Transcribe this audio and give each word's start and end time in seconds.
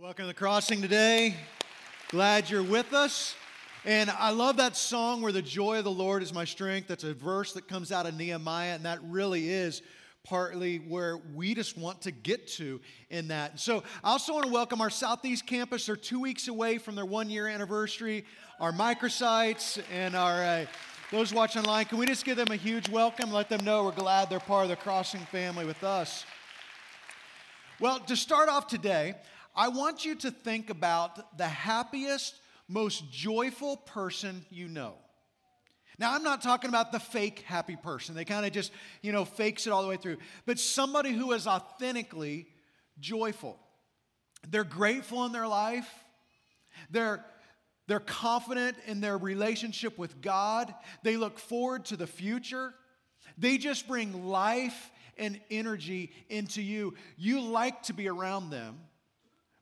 Welcome 0.00 0.22
to 0.22 0.28
the 0.28 0.34
crossing 0.34 0.80
today. 0.80 1.34
Glad 2.08 2.48
you're 2.48 2.62
with 2.62 2.94
us. 2.94 3.34
And 3.84 4.08
I 4.08 4.30
love 4.30 4.56
that 4.56 4.74
song 4.74 5.20
where 5.20 5.30
the 5.30 5.42
joy 5.42 5.76
of 5.76 5.84
the 5.84 5.90
Lord 5.90 6.22
is 6.22 6.32
my 6.32 6.46
strength. 6.46 6.88
That's 6.88 7.04
a 7.04 7.12
verse 7.12 7.52
that 7.52 7.68
comes 7.68 7.92
out 7.92 8.06
of 8.06 8.14
Nehemiah, 8.16 8.74
and 8.74 8.86
that 8.86 8.98
really 9.02 9.50
is 9.50 9.82
partly 10.24 10.78
where 10.78 11.18
we 11.34 11.54
just 11.54 11.76
want 11.76 12.00
to 12.02 12.12
get 12.12 12.46
to 12.52 12.80
in 13.10 13.28
that. 13.28 13.60
So 13.60 13.82
I 14.02 14.12
also 14.12 14.32
want 14.32 14.46
to 14.46 14.50
welcome 14.50 14.80
our 14.80 14.88
Southeast 14.88 15.46
campus. 15.46 15.84
They're 15.84 15.96
two 15.96 16.20
weeks 16.20 16.48
away 16.48 16.78
from 16.78 16.94
their 16.94 17.04
one 17.04 17.28
year 17.28 17.46
anniversary, 17.46 18.24
our 18.58 18.72
microsites, 18.72 19.82
and 19.92 20.16
our. 20.16 20.42
Uh, 20.42 20.66
those 21.10 21.34
watching 21.34 21.60
online, 21.60 21.84
can 21.86 21.98
we 21.98 22.06
just 22.06 22.24
give 22.24 22.38
them 22.38 22.52
a 22.52 22.56
huge 22.56 22.88
welcome? 22.88 23.32
Let 23.32 23.50
them 23.50 23.64
know 23.66 23.84
we're 23.84 23.90
glad 23.90 24.30
they're 24.30 24.40
part 24.40 24.62
of 24.62 24.70
the 24.70 24.76
Crossing 24.76 25.20
family 25.26 25.66
with 25.66 25.84
us. 25.84 26.24
Well, 27.80 27.98
to 27.98 28.14
start 28.16 28.48
off 28.48 28.66
today, 28.66 29.14
I 29.54 29.68
want 29.68 30.04
you 30.04 30.14
to 30.16 30.30
think 30.30 30.70
about 30.70 31.36
the 31.36 31.48
happiest, 31.48 32.34
most 32.68 33.10
joyful 33.10 33.76
person 33.76 34.44
you 34.50 34.68
know. 34.68 34.94
Now, 35.98 36.14
I'm 36.14 36.22
not 36.22 36.40
talking 36.40 36.70
about 36.70 36.92
the 36.92 36.98
fake 36.98 37.40
happy 37.40 37.76
person. 37.76 38.14
They 38.14 38.24
kind 38.24 38.46
of 38.46 38.52
just, 38.52 38.72
you 39.02 39.12
know, 39.12 39.26
fakes 39.26 39.66
it 39.66 39.70
all 39.70 39.82
the 39.82 39.88
way 39.88 39.98
through. 39.98 40.16
But 40.46 40.58
somebody 40.58 41.12
who 41.12 41.32
is 41.32 41.46
authentically 41.46 42.46
joyful. 42.98 43.58
They're 44.48 44.64
grateful 44.64 45.26
in 45.26 45.32
their 45.32 45.46
life. 45.46 45.88
They're, 46.90 47.22
they're 47.86 48.00
confident 48.00 48.78
in 48.86 49.02
their 49.02 49.18
relationship 49.18 49.98
with 49.98 50.22
God. 50.22 50.74
They 51.02 51.18
look 51.18 51.38
forward 51.38 51.84
to 51.86 51.98
the 51.98 52.06
future. 52.06 52.72
They 53.36 53.58
just 53.58 53.86
bring 53.86 54.26
life 54.26 54.90
and 55.18 55.38
energy 55.50 56.12
into 56.30 56.62
you. 56.62 56.94
You 57.18 57.42
like 57.42 57.82
to 57.84 57.92
be 57.92 58.08
around 58.08 58.48
them 58.48 58.78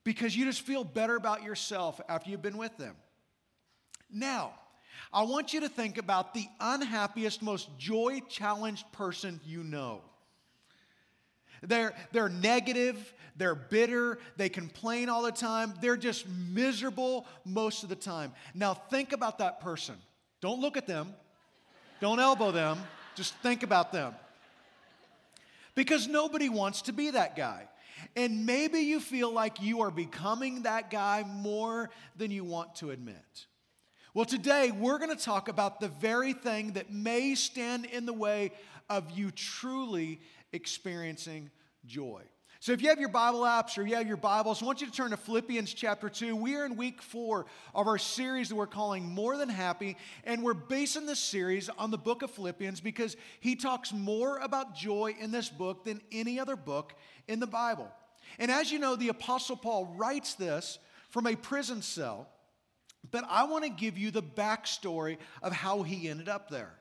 because 0.09 0.35
you 0.35 0.47
just 0.47 0.63
feel 0.63 0.85
better 0.85 1.17
about 1.17 1.43
yourself 1.43 2.01
after 2.09 2.31
you've 2.31 2.41
been 2.41 2.57
with 2.57 2.75
them. 2.79 2.97
Now, 4.11 4.55
I 5.13 5.25
want 5.25 5.53
you 5.53 5.61
to 5.61 5.69
think 5.69 5.99
about 5.99 6.33
the 6.33 6.47
unhappiest, 6.61 7.43
most 7.43 7.69
joy 7.77 8.23
challenged 8.27 8.91
person 8.91 9.39
you 9.45 9.63
know. 9.63 10.01
They're, 11.63 11.93
they're 12.13 12.31
negative, 12.31 13.13
they're 13.37 13.55
bitter, 13.55 14.19
they 14.39 14.49
complain 14.49 15.11
all 15.11 15.21
the 15.21 15.31
time, 15.31 15.75
they're 15.83 15.95
just 15.95 16.27
miserable 16.27 17.27
most 17.45 17.83
of 17.83 17.91
the 17.91 17.95
time. 17.95 18.33
Now, 18.55 18.73
think 18.73 19.13
about 19.13 19.37
that 19.41 19.61
person. 19.61 19.97
Don't 20.41 20.59
look 20.59 20.79
at 20.79 20.87
them, 20.87 21.13
don't 22.01 22.19
elbow 22.19 22.51
them, 22.51 22.79
just 23.15 23.35
think 23.43 23.63
about 23.63 23.93
them. 23.93 24.15
Because 25.75 26.09
nobody 26.09 26.49
wants 26.49 26.81
to 26.81 26.95
be 26.95 27.11
that 27.11 27.37
guy. 27.37 27.69
And 28.17 28.47
maybe 28.47 28.81
you 28.81 29.01
feel 29.01 29.33
like 29.33 29.63
you 29.63 29.81
are 29.83 29.91
becoming 29.91 30.63
that 30.63 30.91
guy 30.91 31.25
more 31.27 31.91
than 32.17 32.31
you 32.31 32.45
want 32.45 32.75
to 32.77 32.91
admit. 32.91 33.47
Well, 34.15 34.25
today 34.25 34.71
we're 34.71 34.99
going 34.99 35.17
to 35.17 35.23
talk 35.23 35.49
about 35.49 35.81
the 35.81 35.89
very 35.89 36.33
thing 36.33 36.73
that 36.73 36.93
may 36.93 37.35
stand 37.35 37.85
in 37.85 38.07
the 38.07 38.13
way 38.13 38.53
of 38.89 39.11
you 39.11 39.31
truly 39.31 40.21
experiencing 40.53 41.51
joy. 41.87 42.23
So, 42.61 42.73
if 42.73 42.83
you 42.83 42.89
have 42.89 42.99
your 42.99 43.09
Bible 43.09 43.43
apps 43.43 43.79
or 43.79 43.87
you 43.87 43.95
have 43.95 44.09
your 44.09 44.17
Bibles, 44.17 44.61
I 44.61 44.67
want 44.67 44.81
you 44.81 44.89
to 44.89 44.93
turn 44.93 45.13
to 45.13 45.17
Philippians 45.17 45.73
chapter 45.73 46.09
2. 46.09 46.35
We 46.35 46.57
are 46.57 46.67
in 46.67 46.75
week 46.75 47.01
four 47.01 47.47
of 47.73 47.87
our 47.87 47.99
series 47.99 48.49
that 48.49 48.57
we're 48.57 48.67
calling 48.67 49.07
More 49.07 49.37
Than 49.37 49.49
Happy, 49.49 49.97
and 50.25 50.43
we're 50.43 50.55
basing 50.55 51.07
this 51.07 51.21
series 51.21 51.69
on 51.69 51.93
the 51.93 51.99
book 51.99 52.23
of 52.23 52.33
Philippians 52.33 52.81
because 52.81 53.17
he 53.39 53.55
talks 53.55 53.93
more 53.93 54.39
about 54.39 54.75
joy 54.75 55.15
in 55.21 55.31
this 55.31 55.49
book 55.49 55.85
than 55.85 56.01
any 56.11 56.41
other 56.41 56.57
book 56.57 56.95
in 57.29 57.39
the 57.39 57.47
Bible. 57.47 57.89
And 58.41 58.51
as 58.51 58.73
you 58.73 58.81
know, 58.81 58.97
the 58.97 59.11
Apostle 59.11 59.57
Paul 59.57 59.95
writes 59.97 60.35
this 60.35 60.81
from 61.11 61.29
a 61.29 61.37
prison 61.37 61.81
cell, 61.81 62.29
but 63.13 63.25
I 63.31 63.45
want 63.45 63.63
to 63.67 63.71
give 63.71 63.97
you 63.97 64.11
the 64.11 64.23
backstory 64.23 65.19
of 65.45 65.53
how 65.53 65.85
he 65.85 66.09
ended 66.09 66.29
up 66.29 66.51
there. 66.51 66.73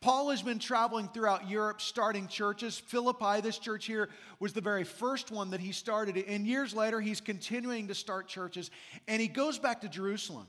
Paul 0.00 0.30
has 0.30 0.40
been 0.40 0.58
traveling 0.58 1.08
throughout 1.08 1.50
Europe 1.50 1.80
starting 1.80 2.26
churches. 2.26 2.78
Philippi, 2.78 3.42
this 3.42 3.58
church 3.58 3.84
here, 3.84 4.08
was 4.38 4.54
the 4.54 4.62
very 4.62 4.84
first 4.84 5.30
one 5.30 5.50
that 5.50 5.60
he 5.60 5.72
started. 5.72 6.16
And 6.16 6.46
years 6.46 6.74
later, 6.74 7.00
he's 7.00 7.20
continuing 7.20 7.88
to 7.88 7.94
start 7.94 8.26
churches. 8.26 8.70
And 9.06 9.20
he 9.20 9.28
goes 9.28 9.58
back 9.58 9.82
to 9.82 9.88
Jerusalem. 9.88 10.46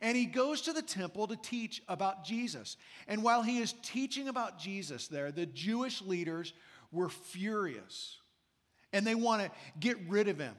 And 0.00 0.16
he 0.16 0.26
goes 0.26 0.62
to 0.62 0.72
the 0.72 0.82
temple 0.82 1.26
to 1.28 1.36
teach 1.36 1.82
about 1.88 2.24
Jesus. 2.24 2.76
And 3.08 3.22
while 3.22 3.42
he 3.42 3.58
is 3.58 3.74
teaching 3.82 4.28
about 4.28 4.58
Jesus 4.58 5.08
there, 5.08 5.32
the 5.32 5.46
Jewish 5.46 6.02
leaders 6.02 6.52
were 6.92 7.08
furious 7.08 8.18
and 8.92 9.06
they 9.06 9.14
want 9.14 9.42
to 9.42 9.50
get 9.78 9.96
rid 10.08 10.28
of 10.28 10.38
him. 10.38 10.54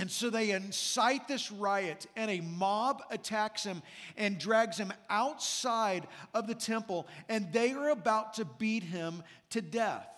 And 0.00 0.10
so 0.10 0.30
they 0.30 0.52
incite 0.52 1.28
this 1.28 1.52
riot, 1.52 2.06
and 2.16 2.30
a 2.30 2.40
mob 2.40 3.02
attacks 3.10 3.64
him 3.64 3.82
and 4.16 4.38
drags 4.38 4.78
him 4.78 4.94
outside 5.10 6.06
of 6.32 6.46
the 6.46 6.54
temple, 6.54 7.06
and 7.28 7.52
they 7.52 7.72
are 7.72 7.90
about 7.90 8.32
to 8.34 8.46
beat 8.46 8.82
him 8.82 9.22
to 9.50 9.60
death. 9.60 10.08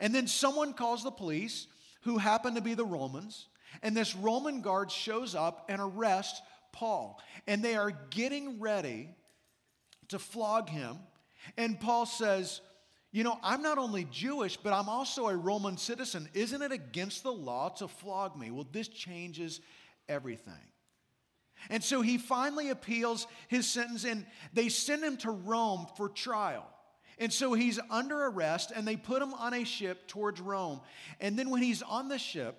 And 0.00 0.14
then 0.14 0.26
someone 0.26 0.72
calls 0.72 1.04
the 1.04 1.10
police, 1.10 1.66
who 2.04 2.16
happen 2.16 2.54
to 2.54 2.62
be 2.62 2.72
the 2.72 2.86
Romans, 2.86 3.48
and 3.82 3.94
this 3.94 4.16
Roman 4.16 4.62
guard 4.62 4.90
shows 4.90 5.34
up 5.34 5.66
and 5.68 5.82
arrests 5.82 6.40
Paul. 6.72 7.20
And 7.46 7.62
they 7.62 7.76
are 7.76 7.92
getting 8.08 8.60
ready 8.60 9.10
to 10.08 10.18
flog 10.18 10.70
him. 10.70 10.96
And 11.58 11.78
Paul 11.78 12.06
says, 12.06 12.62
you 13.12 13.24
know, 13.24 13.38
I'm 13.42 13.62
not 13.62 13.76
only 13.76 14.04
Jewish, 14.10 14.56
but 14.56 14.72
I'm 14.72 14.88
also 14.88 15.28
a 15.28 15.36
Roman 15.36 15.76
citizen. 15.76 16.28
Isn't 16.32 16.62
it 16.62 16.72
against 16.72 17.22
the 17.22 17.32
law 17.32 17.68
to 17.76 17.86
flog 17.86 18.38
me? 18.38 18.50
Well, 18.50 18.66
this 18.72 18.88
changes 18.88 19.60
everything. 20.08 20.54
And 21.68 21.84
so 21.84 22.00
he 22.00 22.16
finally 22.16 22.70
appeals 22.70 23.26
his 23.48 23.68
sentence, 23.68 24.04
and 24.04 24.26
they 24.54 24.70
send 24.70 25.04
him 25.04 25.18
to 25.18 25.30
Rome 25.30 25.86
for 25.96 26.08
trial. 26.08 26.66
And 27.18 27.30
so 27.30 27.52
he's 27.52 27.78
under 27.90 28.24
arrest, 28.24 28.72
and 28.74 28.88
they 28.88 28.96
put 28.96 29.22
him 29.22 29.34
on 29.34 29.52
a 29.54 29.64
ship 29.64 30.08
towards 30.08 30.40
Rome. 30.40 30.80
And 31.20 31.38
then 31.38 31.50
when 31.50 31.62
he's 31.62 31.82
on 31.82 32.08
the 32.08 32.18
ship, 32.18 32.56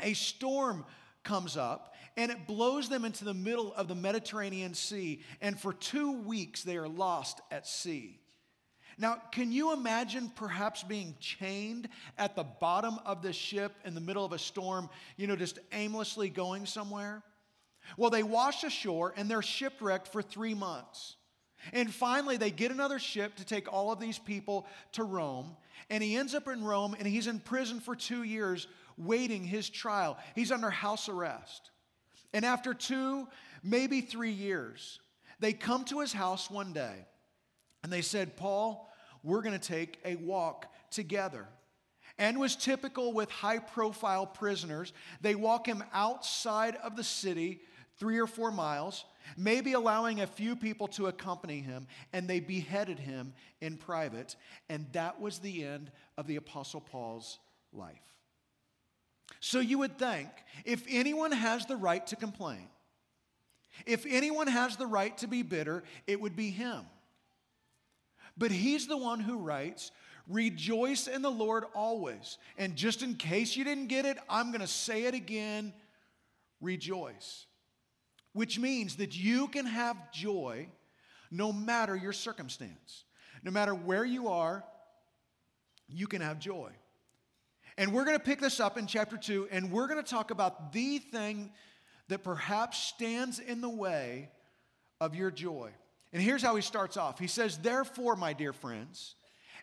a 0.00 0.14
storm 0.14 0.86
comes 1.24 1.56
up, 1.56 1.94
and 2.16 2.30
it 2.30 2.46
blows 2.46 2.88
them 2.88 3.04
into 3.04 3.24
the 3.24 3.34
middle 3.34 3.74
of 3.74 3.88
the 3.88 3.94
Mediterranean 3.96 4.72
Sea. 4.72 5.20
And 5.40 5.58
for 5.58 5.72
two 5.72 6.12
weeks, 6.22 6.62
they 6.62 6.76
are 6.76 6.88
lost 6.88 7.40
at 7.50 7.66
sea. 7.66 8.20
Now, 8.98 9.20
can 9.32 9.52
you 9.52 9.72
imagine 9.72 10.30
perhaps 10.34 10.82
being 10.82 11.16
chained 11.20 11.88
at 12.18 12.36
the 12.36 12.44
bottom 12.44 12.98
of 13.04 13.22
the 13.22 13.32
ship 13.32 13.74
in 13.84 13.94
the 13.94 14.00
middle 14.00 14.24
of 14.24 14.32
a 14.32 14.38
storm, 14.38 14.88
you 15.16 15.26
know, 15.26 15.36
just 15.36 15.58
aimlessly 15.72 16.28
going 16.28 16.66
somewhere? 16.66 17.22
Well, 17.96 18.10
they 18.10 18.22
wash 18.22 18.64
ashore 18.64 19.12
and 19.16 19.30
they're 19.30 19.42
shipwrecked 19.42 20.08
for 20.08 20.22
three 20.22 20.54
months. 20.54 21.16
And 21.72 21.92
finally, 21.92 22.36
they 22.36 22.50
get 22.50 22.70
another 22.70 22.98
ship 22.98 23.36
to 23.36 23.44
take 23.44 23.72
all 23.72 23.90
of 23.90 24.00
these 24.00 24.18
people 24.18 24.66
to 24.92 25.02
Rome. 25.02 25.56
And 25.90 26.02
he 26.02 26.16
ends 26.16 26.34
up 26.34 26.48
in 26.48 26.62
Rome 26.62 26.94
and 26.98 27.08
he's 27.08 27.26
in 27.26 27.40
prison 27.40 27.80
for 27.80 27.96
two 27.96 28.22
years 28.22 28.66
waiting 28.96 29.44
his 29.44 29.68
trial. 29.68 30.18
He's 30.34 30.52
under 30.52 30.70
house 30.70 31.08
arrest. 31.08 31.70
And 32.32 32.44
after 32.44 32.74
two, 32.74 33.26
maybe 33.62 34.00
three 34.00 34.30
years, 34.30 35.00
they 35.40 35.52
come 35.52 35.84
to 35.86 36.00
his 36.00 36.12
house 36.12 36.50
one 36.50 36.72
day 36.72 37.06
and 37.84 37.92
they 37.92 38.00
said, 38.00 38.34
Paul, 38.34 38.90
we're 39.22 39.42
going 39.42 39.58
to 39.58 39.68
take 39.68 40.00
a 40.06 40.16
walk 40.16 40.72
together. 40.90 41.46
And 42.18 42.40
was 42.40 42.56
typical 42.56 43.12
with 43.12 43.30
high 43.30 43.58
profile 43.58 44.26
prisoners. 44.26 44.94
They 45.20 45.34
walk 45.34 45.66
him 45.66 45.84
outside 45.92 46.76
of 46.76 46.96
the 46.96 47.04
city, 47.04 47.60
three 47.98 48.18
or 48.18 48.26
four 48.26 48.50
miles, 48.50 49.04
maybe 49.36 49.74
allowing 49.74 50.22
a 50.22 50.26
few 50.26 50.56
people 50.56 50.88
to 50.88 51.08
accompany 51.08 51.60
him, 51.60 51.86
and 52.14 52.26
they 52.26 52.40
beheaded 52.40 52.98
him 52.98 53.34
in 53.60 53.76
private. 53.76 54.34
And 54.70 54.86
that 54.92 55.20
was 55.20 55.40
the 55.40 55.64
end 55.64 55.90
of 56.16 56.26
the 56.26 56.36
Apostle 56.36 56.80
Paul's 56.80 57.38
life. 57.70 58.00
So 59.40 59.60
you 59.60 59.78
would 59.80 59.98
think 59.98 60.30
if 60.64 60.86
anyone 60.88 61.32
has 61.32 61.66
the 61.66 61.76
right 61.76 62.06
to 62.06 62.16
complain, 62.16 62.68
if 63.84 64.06
anyone 64.08 64.46
has 64.46 64.76
the 64.76 64.86
right 64.86 65.16
to 65.18 65.26
be 65.26 65.42
bitter, 65.42 65.82
it 66.06 66.18
would 66.18 66.34
be 66.34 66.48
him. 66.48 66.86
But 68.36 68.50
he's 68.50 68.86
the 68.86 68.96
one 68.96 69.20
who 69.20 69.38
writes, 69.38 69.90
Rejoice 70.26 71.06
in 71.06 71.22
the 71.22 71.30
Lord 71.30 71.64
always. 71.74 72.38
And 72.56 72.76
just 72.76 73.02
in 73.02 73.14
case 73.14 73.56
you 73.56 73.64
didn't 73.64 73.88
get 73.88 74.06
it, 74.06 74.16
I'm 74.28 74.50
going 74.50 74.62
to 74.62 74.66
say 74.66 75.04
it 75.04 75.14
again 75.14 75.72
rejoice. 76.60 77.46
Which 78.32 78.58
means 78.58 78.96
that 78.96 79.16
you 79.16 79.48
can 79.48 79.66
have 79.66 80.10
joy 80.12 80.68
no 81.30 81.52
matter 81.52 81.94
your 81.94 82.12
circumstance. 82.12 83.04
No 83.42 83.50
matter 83.50 83.74
where 83.74 84.04
you 84.04 84.28
are, 84.28 84.64
you 85.88 86.06
can 86.06 86.22
have 86.22 86.38
joy. 86.38 86.70
And 87.76 87.92
we're 87.92 88.04
going 88.04 88.16
to 88.16 88.24
pick 88.24 88.40
this 88.40 88.60
up 88.60 88.78
in 88.78 88.86
chapter 88.86 89.16
2, 89.16 89.48
and 89.50 89.70
we're 89.70 89.88
going 89.88 90.02
to 90.02 90.08
talk 90.08 90.30
about 90.30 90.72
the 90.72 90.98
thing 90.98 91.52
that 92.08 92.22
perhaps 92.22 92.78
stands 92.78 93.38
in 93.38 93.60
the 93.60 93.68
way 93.68 94.30
of 95.00 95.14
your 95.14 95.30
joy. 95.30 95.70
And 96.14 96.22
here's 96.22 96.42
how 96.42 96.54
he 96.54 96.62
starts 96.62 96.96
off. 96.96 97.18
He 97.18 97.26
says, 97.26 97.58
Therefore, 97.58 98.14
my 98.14 98.32
dear 98.32 98.52
friends, 98.52 99.16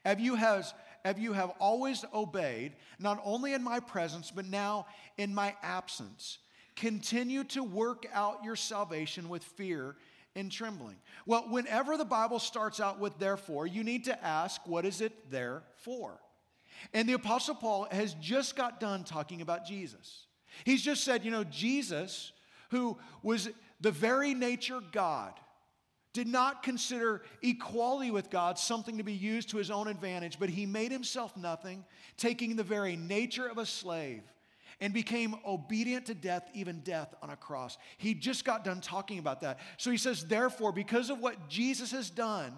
have 0.06 0.20
you, 0.20 0.36
has, 0.36 0.74
have 1.06 1.18
you 1.18 1.32
have 1.32 1.52
always 1.60 2.04
obeyed, 2.14 2.74
not 3.00 3.20
only 3.24 3.54
in 3.54 3.64
my 3.64 3.80
presence, 3.80 4.30
but 4.30 4.46
now 4.46 4.86
in 5.18 5.34
my 5.34 5.56
absence. 5.64 6.40
continue 6.76 7.44
to 7.44 7.64
work 7.64 8.06
out 8.14 8.44
your 8.44 8.56
salvation 8.56 9.30
with 9.30 9.44
fear 9.44 9.96
and 10.36 10.52
trembling. 10.52 10.96
Well, 11.26 11.46
whenever 11.50 11.98
the 11.98 12.06
Bible 12.06 12.40
starts 12.40 12.80
out 12.80 13.00
with 13.00 13.18
therefore, 13.20 13.68
you 13.68 13.84
need 13.84 14.06
to 14.06 14.26
ask, 14.26 14.62
what 14.66 14.86
is 14.86 15.02
it 15.02 15.30
there 15.30 15.64
for? 15.78 16.20
And 16.94 17.08
the 17.08 17.14
Apostle 17.14 17.56
Paul 17.56 17.88
has 17.92 18.14
just 18.16 18.56
got 18.56 18.80
done 18.80 19.04
talking 19.04 19.42
about 19.42 19.66
Jesus. 19.66 20.26
He's 20.64 20.82
just 20.82 21.04
said, 21.04 21.24
you 21.24 21.32
know, 21.32 21.44
Jesus, 21.44 22.32
who 22.72 22.98
was 23.22 23.50
the 23.80 23.92
very 23.92 24.34
nature 24.34 24.80
God, 24.92 25.34
did 26.14 26.28
not 26.28 26.64
consider 26.64 27.22
equality 27.42 28.12
with 28.12 28.30
God 28.30 28.60
something 28.60 28.98
to 28.98 29.04
be 29.04 29.14
used 29.14 29.50
to 29.50 29.58
his 29.58 29.72
own 29.72 29.88
advantage, 29.88 30.38
but 30.40 30.50
he 30.50 30.66
made 30.66 30.92
himself 30.92 31.38
nothing, 31.38 31.86
taking 32.18 32.56
the 32.56 32.64
very 32.64 32.96
nature 32.96 33.48
of 33.48 33.58
a 33.58 33.66
slave 33.66 34.24
and 34.82 34.94
became 34.94 35.36
obedient 35.46 36.08
to 36.08 36.16
death, 36.16 36.50
even 36.54 36.80
death 36.80 37.14
on 37.22 37.30
a 37.30 37.36
cross. 37.36 37.78
He 37.98 38.14
just 38.14 38.44
got 38.44 38.66
done 38.66 38.82
talking 38.82 39.20
about 39.20 39.42
that. 39.42 39.60
So 39.78 39.92
he 39.92 39.98
says, 39.98 40.26
therefore, 40.26 40.72
because 40.72 41.10
of 41.10 41.20
what 41.20 41.48
Jesus 41.48 41.92
has 41.92 42.10
done, 42.10 42.54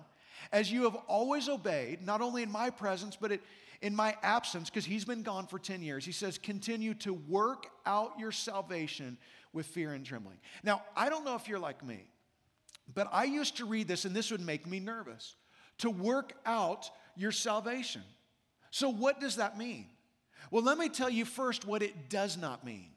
as 0.52 0.72
you 0.72 0.84
have 0.84 0.96
always 1.08 1.50
obeyed, 1.50 2.02
not 2.02 2.22
only 2.22 2.42
in 2.42 2.52
my 2.52 2.70
presence, 2.70 3.18
but 3.20 3.40
in 3.82 3.96
my 3.96 4.16
absence, 4.24 4.70
because 4.70 4.86
he's 4.86 5.06
been 5.06 5.22
gone 5.22 5.46
for 5.46 5.60
10 5.60 5.82
years, 5.82 6.06
he 6.06 6.14
says, 6.14 6.38
continue 6.38 6.94
to 6.96 7.14
work 7.14 7.68
out 7.86 8.14
your 8.18 8.32
salvation 8.32 9.18
with 9.52 9.66
fear 9.66 9.92
and 9.92 10.06
trembling. 10.06 10.38
Now, 10.64 10.82
I 10.96 11.10
don't 11.10 11.26
know 11.26 11.36
if 11.36 11.48
you're 11.48 11.60
like 11.60 11.86
me, 11.86 12.06
but 12.94 13.08
I 13.12 13.24
used 13.26 13.58
to 13.58 13.66
read 13.66 13.88
this 13.88 14.06
and 14.06 14.16
this 14.16 14.32
would 14.32 14.42
make 14.42 14.68
me 14.68 14.80
nervous. 14.80 15.36
To 15.80 15.90
work 15.90 16.34
out 16.46 16.90
your 17.16 17.32
salvation. 17.32 18.04
So, 18.72 18.90
what 18.90 19.20
does 19.20 19.38
that 19.38 19.58
mean? 19.58 19.88
Well, 20.52 20.64
let 20.64 20.78
me 20.78 20.90
tell 20.90 21.10
you 21.10 21.26
first 21.26 21.66
what 21.66 21.82
it 21.82 22.10
does 22.10 22.38
not 22.38 22.64
mean. 22.64 22.90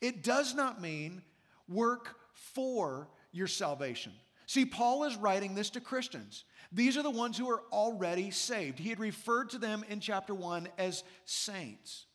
It 0.00 0.22
does 0.22 0.54
not 0.54 0.80
mean 0.80 1.22
work 1.68 2.16
for 2.32 3.08
your 3.32 3.46
salvation. 3.46 4.12
See, 4.46 4.66
Paul 4.66 5.04
is 5.04 5.16
writing 5.16 5.54
this 5.54 5.70
to 5.70 5.80
Christians. 5.80 6.44
These 6.72 6.96
are 6.96 7.02
the 7.02 7.10
ones 7.10 7.38
who 7.38 7.50
are 7.50 7.62
already 7.72 8.30
saved. 8.30 8.78
He 8.78 8.90
had 8.90 9.00
referred 9.00 9.50
to 9.50 9.58
them 9.58 9.84
in 9.88 10.00
chapter 10.00 10.34
1 10.34 10.68
as 10.76 11.04
saints. 11.24 12.06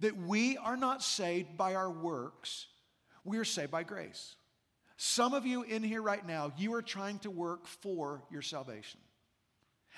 That 0.00 0.16
we 0.16 0.56
are 0.56 0.76
not 0.76 1.02
saved 1.02 1.56
by 1.56 1.74
our 1.74 1.90
works, 1.90 2.66
we 3.24 3.38
are 3.38 3.44
saved 3.44 3.70
by 3.70 3.82
grace. 3.82 4.34
Some 5.02 5.32
of 5.32 5.46
you 5.46 5.62
in 5.62 5.82
here 5.82 6.02
right 6.02 6.26
now, 6.26 6.52
you 6.58 6.74
are 6.74 6.82
trying 6.82 7.20
to 7.20 7.30
work 7.30 7.66
for 7.66 8.22
your 8.30 8.42
salvation. 8.42 9.00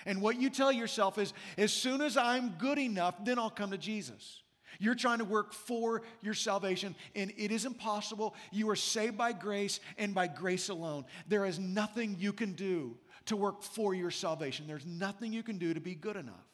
And 0.06 0.22
what 0.22 0.40
you 0.40 0.48
tell 0.48 0.70
yourself 0.70 1.18
is, 1.18 1.32
as 1.58 1.72
soon 1.72 2.00
as 2.00 2.16
I'm 2.16 2.50
good 2.50 2.78
enough, 2.78 3.16
then 3.24 3.36
I'll 3.36 3.50
come 3.50 3.72
to 3.72 3.78
Jesus. 3.78 4.42
You're 4.78 4.94
trying 4.94 5.18
to 5.18 5.24
work 5.24 5.54
for 5.54 6.02
your 6.20 6.34
salvation, 6.34 6.94
and 7.16 7.32
it 7.36 7.50
is 7.50 7.64
impossible. 7.64 8.36
You 8.52 8.70
are 8.70 8.76
saved 8.76 9.18
by 9.18 9.32
grace 9.32 9.80
and 9.98 10.14
by 10.14 10.28
grace 10.28 10.68
alone. 10.68 11.04
There 11.26 11.46
is 11.46 11.58
nothing 11.58 12.14
you 12.20 12.32
can 12.32 12.52
do 12.52 12.96
to 13.24 13.34
work 13.34 13.64
for 13.64 13.94
your 13.94 14.12
salvation, 14.12 14.68
there's 14.68 14.86
nothing 14.86 15.32
you 15.32 15.42
can 15.42 15.58
do 15.58 15.74
to 15.74 15.80
be 15.80 15.96
good 15.96 16.14
enough. 16.14 16.46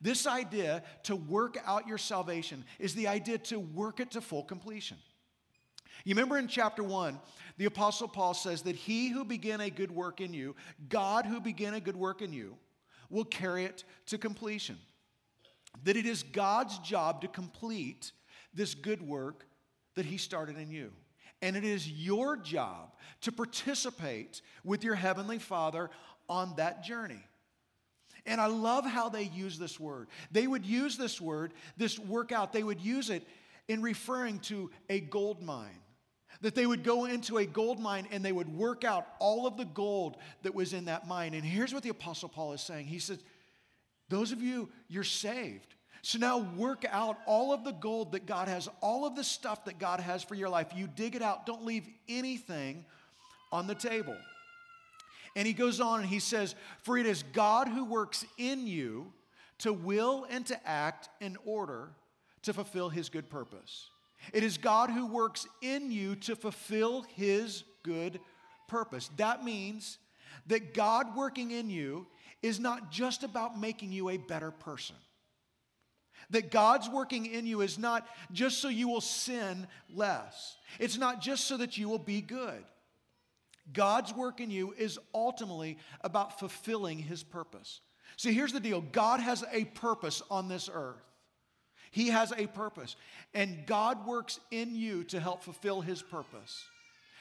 This 0.00 0.26
idea 0.26 0.84
to 1.02 1.16
work 1.16 1.58
out 1.66 1.86
your 1.86 1.98
salvation 1.98 2.64
is 2.78 2.94
the 2.94 3.08
idea 3.08 3.36
to 3.36 3.60
work 3.60 4.00
it 4.00 4.12
to 4.12 4.22
full 4.22 4.42
completion. 4.42 4.96
You 6.04 6.14
remember 6.14 6.38
in 6.38 6.48
chapter 6.48 6.82
1, 6.82 7.18
the 7.56 7.66
Apostle 7.66 8.08
Paul 8.08 8.34
says 8.34 8.62
that 8.62 8.76
he 8.76 9.08
who 9.08 9.24
began 9.24 9.60
a 9.60 9.70
good 9.70 9.90
work 9.90 10.20
in 10.20 10.34
you, 10.34 10.56
God 10.88 11.26
who 11.26 11.40
began 11.40 11.74
a 11.74 11.80
good 11.80 11.96
work 11.96 12.20
in 12.20 12.32
you, 12.32 12.56
will 13.10 13.24
carry 13.24 13.64
it 13.64 13.84
to 14.06 14.18
completion. 14.18 14.76
That 15.84 15.96
it 15.96 16.06
is 16.06 16.22
God's 16.22 16.78
job 16.80 17.20
to 17.22 17.28
complete 17.28 18.12
this 18.52 18.74
good 18.74 19.02
work 19.02 19.46
that 19.94 20.06
He 20.06 20.18
started 20.18 20.58
in 20.58 20.70
you. 20.70 20.92
And 21.42 21.56
it 21.56 21.64
is 21.64 21.88
your 21.88 22.36
job 22.36 22.92
to 23.22 23.32
participate 23.32 24.40
with 24.64 24.84
your 24.84 24.94
Heavenly 24.94 25.38
Father 25.38 25.90
on 26.28 26.54
that 26.56 26.82
journey. 26.82 27.22
And 28.26 28.40
I 28.40 28.46
love 28.46 28.86
how 28.86 29.08
they 29.08 29.24
use 29.24 29.58
this 29.58 29.78
word. 29.78 30.08
They 30.30 30.46
would 30.46 30.64
use 30.64 30.96
this 30.96 31.20
word, 31.20 31.52
this 31.76 31.98
workout, 31.98 32.52
they 32.52 32.62
would 32.62 32.80
use 32.80 33.10
it 33.10 33.26
in 33.68 33.82
referring 33.82 34.38
to 34.40 34.70
a 34.88 35.00
gold 35.00 35.42
mine 35.42 35.80
that 36.44 36.54
they 36.54 36.66
would 36.66 36.84
go 36.84 37.06
into 37.06 37.38
a 37.38 37.46
gold 37.46 37.80
mine 37.80 38.06
and 38.10 38.22
they 38.22 38.30
would 38.30 38.54
work 38.54 38.84
out 38.84 39.06
all 39.18 39.46
of 39.46 39.56
the 39.56 39.64
gold 39.64 40.18
that 40.42 40.54
was 40.54 40.74
in 40.74 40.84
that 40.84 41.08
mine. 41.08 41.32
And 41.32 41.42
here's 41.42 41.72
what 41.72 41.82
the 41.82 41.88
Apostle 41.88 42.28
Paul 42.28 42.52
is 42.52 42.60
saying 42.60 42.84
He 42.84 42.98
says, 42.98 43.18
Those 44.10 44.30
of 44.30 44.42
you, 44.42 44.68
you're 44.86 45.04
saved. 45.04 45.74
So 46.02 46.18
now 46.18 46.46
work 46.58 46.84
out 46.90 47.16
all 47.24 47.54
of 47.54 47.64
the 47.64 47.72
gold 47.72 48.12
that 48.12 48.26
God 48.26 48.48
has, 48.48 48.68
all 48.82 49.06
of 49.06 49.16
the 49.16 49.24
stuff 49.24 49.64
that 49.64 49.78
God 49.78 50.00
has 50.00 50.22
for 50.22 50.34
your 50.34 50.50
life. 50.50 50.66
You 50.76 50.86
dig 50.86 51.16
it 51.16 51.22
out, 51.22 51.46
don't 51.46 51.64
leave 51.64 51.88
anything 52.10 52.84
on 53.50 53.66
the 53.66 53.74
table. 53.74 54.16
And 55.34 55.46
he 55.46 55.54
goes 55.54 55.80
on 55.80 56.00
and 56.00 56.08
he 56.08 56.18
says, 56.20 56.54
For 56.82 56.98
it 56.98 57.06
is 57.06 57.22
God 57.32 57.68
who 57.68 57.86
works 57.86 58.26
in 58.36 58.66
you 58.66 59.14
to 59.60 59.72
will 59.72 60.26
and 60.28 60.44
to 60.44 60.68
act 60.68 61.08
in 61.22 61.38
order 61.46 61.88
to 62.42 62.52
fulfill 62.52 62.90
his 62.90 63.08
good 63.08 63.30
purpose. 63.30 63.88
It 64.32 64.42
is 64.42 64.58
God 64.58 64.90
who 64.90 65.06
works 65.06 65.46
in 65.62 65.90
you 65.90 66.16
to 66.16 66.36
fulfill 66.36 67.02
his 67.14 67.64
good 67.82 68.20
purpose. 68.68 69.10
That 69.16 69.44
means 69.44 69.98
that 70.46 70.74
God 70.74 71.16
working 71.16 71.50
in 71.50 71.70
you 71.70 72.06
is 72.42 72.60
not 72.60 72.90
just 72.90 73.22
about 73.22 73.58
making 73.58 73.92
you 73.92 74.10
a 74.10 74.16
better 74.16 74.50
person. 74.50 74.96
That 76.30 76.50
God's 76.50 76.88
working 76.88 77.26
in 77.26 77.46
you 77.46 77.60
is 77.60 77.78
not 77.78 78.06
just 78.32 78.58
so 78.58 78.68
you 78.68 78.88
will 78.88 79.00
sin 79.00 79.66
less. 79.92 80.56
It's 80.78 80.98
not 80.98 81.20
just 81.20 81.44
so 81.44 81.56
that 81.58 81.76
you 81.76 81.88
will 81.88 81.98
be 81.98 82.20
good. 82.20 82.64
God's 83.72 84.12
work 84.12 84.40
in 84.40 84.50
you 84.50 84.74
is 84.76 84.98
ultimately 85.14 85.78
about 86.02 86.38
fulfilling 86.38 86.98
his 86.98 87.22
purpose. 87.22 87.80
See, 88.16 88.32
here's 88.32 88.52
the 88.52 88.60
deal 88.60 88.80
God 88.80 89.20
has 89.20 89.44
a 89.52 89.64
purpose 89.64 90.22
on 90.30 90.48
this 90.48 90.68
earth. 90.72 91.02
He 91.94 92.08
has 92.08 92.32
a 92.32 92.48
purpose. 92.48 92.96
And 93.34 93.66
God 93.66 94.04
works 94.04 94.40
in 94.50 94.74
you 94.74 95.04
to 95.04 95.20
help 95.20 95.44
fulfill 95.44 95.80
His 95.80 96.02
purpose. 96.02 96.64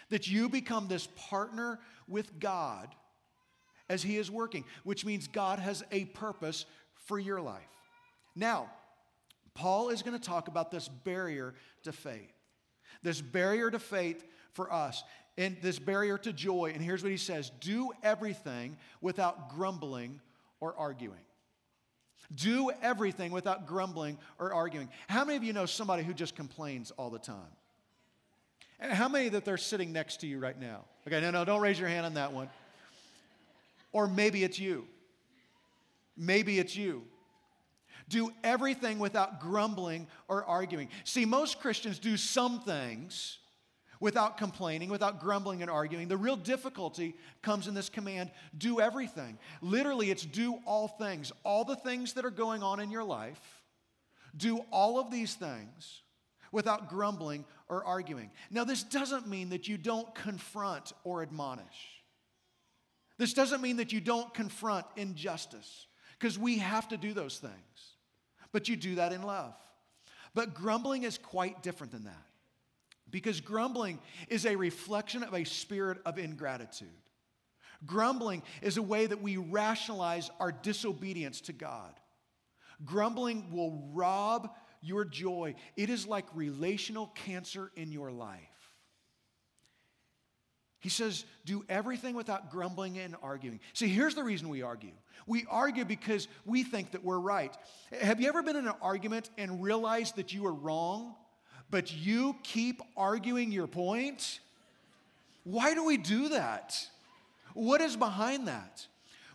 That 0.09 0.27
you 0.27 0.49
become 0.49 0.87
this 0.87 1.07
partner 1.15 1.79
with 2.07 2.39
God 2.39 2.89
as 3.87 4.01
He 4.01 4.17
is 4.17 4.31
working, 4.31 4.65
which 4.83 5.05
means 5.05 5.27
God 5.27 5.59
has 5.59 5.83
a 5.91 6.05
purpose 6.05 6.65
for 7.05 7.19
your 7.19 7.39
life. 7.39 7.61
Now, 8.35 8.67
Paul 9.53 9.89
is 9.89 10.01
going 10.01 10.17
to 10.19 10.25
talk 10.27 10.47
about 10.47 10.71
this 10.71 10.87
barrier 10.87 11.53
to 11.83 11.91
faith. 11.91 12.33
This 13.03 13.21
barrier 13.21 13.69
to 13.69 13.77
faith 13.77 14.25
for 14.53 14.73
us, 14.73 15.03
and 15.37 15.55
this 15.61 15.77
barrier 15.77 16.17
to 16.17 16.33
joy. 16.33 16.71
And 16.73 16.83
here's 16.83 17.03
what 17.03 17.11
he 17.11 17.17
says 17.17 17.51
do 17.59 17.91
everything 18.01 18.75
without 19.01 19.55
grumbling 19.55 20.19
or 20.59 20.73
arguing. 20.75 21.21
Do 22.35 22.71
everything 22.81 23.31
without 23.31 23.67
grumbling 23.67 24.17
or 24.39 24.53
arguing. 24.53 24.89
How 25.07 25.23
many 25.23 25.37
of 25.37 25.43
you 25.43 25.53
know 25.53 25.65
somebody 25.65 26.03
who 26.03 26.13
just 26.13 26.35
complains 26.35 26.91
all 26.91 27.09
the 27.09 27.19
time? 27.19 27.37
And 28.79 28.91
How 28.91 29.07
many 29.07 29.29
that 29.29 29.45
they're 29.45 29.57
sitting 29.57 29.93
next 29.93 30.21
to 30.21 30.27
you 30.27 30.39
right 30.39 30.59
now? 30.59 30.85
Okay, 31.07 31.21
no, 31.21 31.31
no, 31.31 31.45
don't 31.45 31.61
raise 31.61 31.79
your 31.79 31.89
hand 31.89 32.05
on 32.05 32.15
that 32.15 32.33
one. 32.33 32.49
Or 33.91 34.07
maybe 34.07 34.43
it's 34.43 34.59
you. 34.59 34.87
Maybe 36.17 36.59
it's 36.59 36.75
you. 36.75 37.03
Do 38.09 38.31
everything 38.43 38.99
without 38.99 39.39
grumbling 39.39 40.07
or 40.27 40.43
arguing. 40.43 40.89
See, 41.03 41.25
most 41.25 41.59
Christians 41.59 41.99
do 41.99 42.17
some 42.17 42.59
things 42.59 43.37
without 44.03 44.37
complaining, 44.37 44.89
without 44.89 45.21
grumbling 45.21 45.61
and 45.61 45.71
arguing. 45.71 46.09
The 46.09 46.17
real 46.17 46.35
difficulty 46.35 47.15
comes 47.41 47.69
in 47.69 47.73
this 47.73 47.87
command 47.87 48.31
do 48.57 48.81
everything. 48.81 49.37
Literally, 49.61 50.11
it's 50.11 50.25
do 50.25 50.59
all 50.65 50.89
things. 50.89 51.31
All 51.45 51.63
the 51.63 51.77
things 51.77 52.11
that 52.13 52.25
are 52.25 52.29
going 52.29 52.61
on 52.63 52.81
in 52.81 52.91
your 52.91 53.05
life, 53.05 53.39
do 54.35 54.57
all 54.71 54.99
of 54.99 55.09
these 55.09 55.35
things 55.35 56.01
without 56.51 56.89
grumbling 56.89 57.45
or 57.69 57.85
arguing. 57.85 58.29
Now, 58.51 58.65
this 58.65 58.83
doesn't 58.83 59.25
mean 59.25 59.51
that 59.51 59.69
you 59.69 59.77
don't 59.77 60.13
confront 60.13 60.91
or 61.05 61.21
admonish. 61.21 62.03
This 63.17 63.33
doesn't 63.33 63.61
mean 63.61 63.77
that 63.77 63.93
you 63.93 64.01
don't 64.01 64.33
confront 64.33 64.85
injustice, 64.97 65.87
because 66.19 66.37
we 66.37 66.57
have 66.57 66.89
to 66.89 66.97
do 66.97 67.13
those 67.13 67.37
things. 67.37 67.53
But 68.51 68.67
you 68.67 68.75
do 68.75 68.95
that 68.95 69.13
in 69.13 69.23
love. 69.23 69.55
But 70.33 70.55
grumbling 70.55 71.03
is 71.03 71.17
quite 71.17 71.63
different 71.63 71.93
than 71.93 72.03
that. 72.03 72.25
Because 73.13 73.41
grumbling 73.41 73.99
is 74.27 74.47
a 74.47 74.55
reflection 74.55 75.21
of 75.21 75.35
a 75.35 75.43
spirit 75.43 75.99
of 76.03 76.17
ingratitude. 76.17 76.87
Grumbling 77.85 78.41
is 78.63 78.77
a 78.77 78.81
way 78.81 79.05
that 79.05 79.21
we 79.21 79.37
rationalize 79.37 80.31
our 80.39 80.51
disobedience 80.51 81.39
to 81.41 81.53
God. 81.53 81.93
Grumbling 82.83 83.51
will 83.51 83.87
rob 83.93 84.49
your 84.81 85.05
joy. 85.05 85.53
It 85.77 85.91
is 85.91 86.07
like 86.07 86.25
relational 86.33 87.13
cancer 87.13 87.71
in 87.75 87.91
your 87.91 88.11
life. 88.11 88.39
He 90.79 90.89
says, 90.89 91.23
do 91.45 91.63
everything 91.69 92.15
without 92.15 92.49
grumbling 92.49 92.97
and 92.97 93.15
arguing. 93.21 93.59
See, 93.73 93.89
here's 93.89 94.15
the 94.15 94.23
reason 94.23 94.49
we 94.49 94.63
argue. 94.63 94.91
We 95.27 95.45
argue 95.49 95.85
because 95.85 96.27
we 96.45 96.63
think 96.63 96.91
that 96.91 97.03
we're 97.03 97.19
right. 97.19 97.55
Have 98.01 98.19
you 98.19 98.27
ever 98.27 98.41
been 98.41 98.55
in 98.55 98.67
an 98.67 98.73
argument 98.81 99.29
and 99.37 99.61
realized 99.61 100.15
that 100.15 100.33
you 100.33 100.41
were 100.41 100.53
wrong, 100.53 101.13
but 101.73 101.91
you 101.91 102.35
keep 102.43 102.83
arguing 102.95 103.51
your 103.51 103.65
point? 103.65 104.39
Why 105.43 105.73
do 105.73 105.83
we 105.83 105.97
do 105.97 106.29
that? 106.29 106.77
What 107.55 107.81
is 107.81 107.97
behind 107.97 108.47
that? 108.47 108.85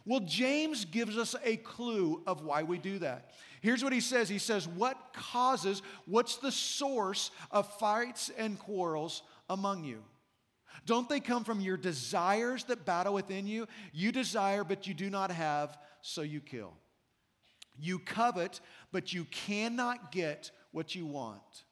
Well, 0.06 0.20
James 0.20 0.84
gives 0.84 1.18
us 1.18 1.34
a 1.44 1.56
clue 1.56 2.22
of 2.28 2.44
why 2.44 2.62
we 2.62 2.78
do 2.78 3.00
that. 3.00 3.32
Here's 3.60 3.82
what 3.82 3.92
he 3.92 4.00
says 4.00 4.28
He 4.28 4.38
says, 4.38 4.68
What 4.68 4.96
causes, 5.12 5.82
what's 6.06 6.36
the 6.36 6.52
source 6.52 7.32
of 7.50 7.68
fights 7.80 8.30
and 8.38 8.56
quarrels 8.56 9.24
among 9.50 9.82
you? 9.82 10.04
Don't 10.86 11.08
they 11.08 11.18
come 11.18 11.42
from 11.42 11.60
your 11.60 11.76
desires 11.76 12.62
that 12.64 12.84
battle 12.84 13.14
within 13.14 13.48
you? 13.48 13.66
You 13.92 14.12
desire, 14.12 14.62
but 14.62 14.86
you 14.86 14.94
do 14.94 15.10
not 15.10 15.32
have, 15.32 15.76
so 16.02 16.22
you 16.22 16.40
kill. 16.40 16.72
You 17.76 17.98
covet, 17.98 18.60
but 18.92 19.12
you 19.12 19.24
cannot 19.24 20.12
get 20.12 20.52
what 20.70 20.94
you 20.94 21.04
want, 21.04 21.64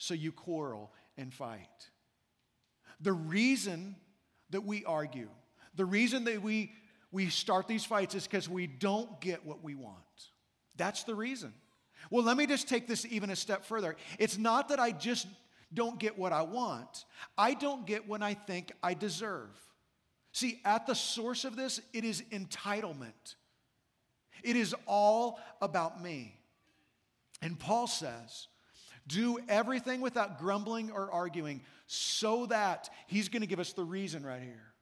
so 0.00 0.14
you 0.14 0.32
quarrel 0.32 0.90
and 1.18 1.32
fight. 1.32 1.90
The 3.02 3.12
reason 3.12 3.96
that 4.48 4.62
we 4.62 4.82
argue, 4.86 5.28
the 5.74 5.84
reason 5.84 6.24
that 6.24 6.42
we, 6.42 6.72
we 7.12 7.28
start 7.28 7.68
these 7.68 7.84
fights 7.84 8.14
is 8.14 8.26
because 8.26 8.48
we 8.48 8.66
don't 8.66 9.20
get 9.20 9.44
what 9.44 9.62
we 9.62 9.74
want. 9.74 9.94
That's 10.76 11.04
the 11.04 11.14
reason. 11.14 11.52
Well, 12.10 12.24
let 12.24 12.38
me 12.38 12.46
just 12.46 12.66
take 12.66 12.88
this 12.88 13.04
even 13.10 13.28
a 13.28 13.36
step 13.36 13.62
further. 13.66 13.94
It's 14.18 14.38
not 14.38 14.70
that 14.70 14.80
I 14.80 14.90
just 14.90 15.26
don't 15.72 15.98
get 15.98 16.18
what 16.18 16.32
I 16.32 16.42
want, 16.42 17.04
I 17.36 17.52
don't 17.52 17.86
get 17.86 18.08
what 18.08 18.22
I 18.22 18.32
think 18.32 18.72
I 18.82 18.94
deserve. 18.94 19.50
See, 20.32 20.60
at 20.64 20.86
the 20.86 20.94
source 20.94 21.44
of 21.44 21.56
this, 21.56 21.78
it 21.92 22.04
is 22.04 22.22
entitlement. 22.32 23.34
It 24.42 24.56
is 24.56 24.74
all 24.86 25.38
about 25.60 26.02
me. 26.02 26.40
And 27.42 27.58
Paul 27.58 27.86
says, 27.86 28.46
do 29.10 29.38
everything 29.48 30.00
without 30.00 30.38
grumbling 30.38 30.90
or 30.90 31.10
arguing, 31.10 31.60
so 31.86 32.46
that, 32.46 32.88
he's 33.06 33.28
going 33.28 33.42
to 33.42 33.48
give 33.48 33.60
us 33.60 33.72
the 33.72 33.84
reason 33.84 34.24
right 34.24 34.42
here, 34.42 34.72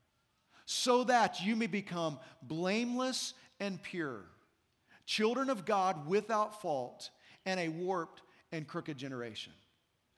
so 0.66 1.04
that 1.04 1.42
you 1.42 1.56
may 1.56 1.66
become 1.66 2.18
blameless 2.42 3.34
and 3.58 3.82
pure, 3.82 4.24
children 5.06 5.48
of 5.50 5.64
God 5.64 6.06
without 6.06 6.60
fault, 6.60 7.10
and 7.46 7.58
a 7.58 7.68
warped 7.68 8.22
and 8.52 8.66
crooked 8.66 8.98
generation. 8.98 9.52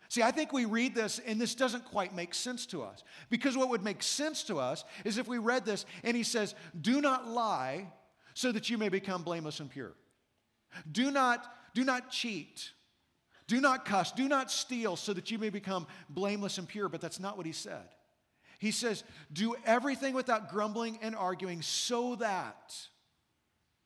See, 0.08 0.22
I 0.22 0.32
think 0.32 0.52
we 0.52 0.64
read 0.64 0.92
this 0.92 1.20
and 1.24 1.40
this 1.40 1.54
doesn't 1.54 1.84
quite 1.84 2.12
make 2.12 2.34
sense 2.34 2.66
to 2.66 2.82
us. 2.82 3.04
Because 3.28 3.56
what 3.56 3.68
would 3.68 3.84
make 3.84 4.02
sense 4.02 4.42
to 4.44 4.58
us 4.58 4.84
is 5.04 5.18
if 5.18 5.28
we 5.28 5.38
read 5.38 5.64
this 5.64 5.86
and 6.02 6.16
he 6.16 6.24
says, 6.24 6.56
Do 6.80 7.00
not 7.00 7.28
lie 7.28 7.86
so 8.34 8.50
that 8.50 8.68
you 8.68 8.76
may 8.76 8.88
become 8.88 9.22
blameless 9.22 9.60
and 9.60 9.70
pure. 9.70 9.92
Do 10.90 11.12
not, 11.12 11.46
do 11.74 11.84
not 11.84 12.10
cheat. 12.10 12.72
Do 13.50 13.60
not 13.60 13.84
cuss. 13.84 14.12
Do 14.12 14.28
not 14.28 14.48
steal 14.48 14.94
so 14.94 15.12
that 15.12 15.32
you 15.32 15.36
may 15.36 15.50
become 15.50 15.88
blameless 16.08 16.58
and 16.58 16.68
pure. 16.68 16.88
But 16.88 17.00
that's 17.00 17.18
not 17.18 17.36
what 17.36 17.46
he 17.46 17.52
said. 17.52 17.88
He 18.60 18.70
says, 18.70 19.02
Do 19.32 19.56
everything 19.66 20.14
without 20.14 20.52
grumbling 20.52 21.00
and 21.02 21.16
arguing 21.16 21.60
so 21.60 22.14
that, 22.14 22.76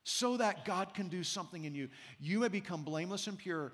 so 0.02 0.37
that 0.37 0.66
God 0.66 0.92
can 0.92 1.09
do 1.09 1.25
something 1.25 1.64
in 1.64 1.75
you. 1.75 1.88
You 2.21 2.40
may 2.40 2.49
become 2.49 2.83
blameless 2.83 3.26
and 3.26 3.38
pure 3.38 3.73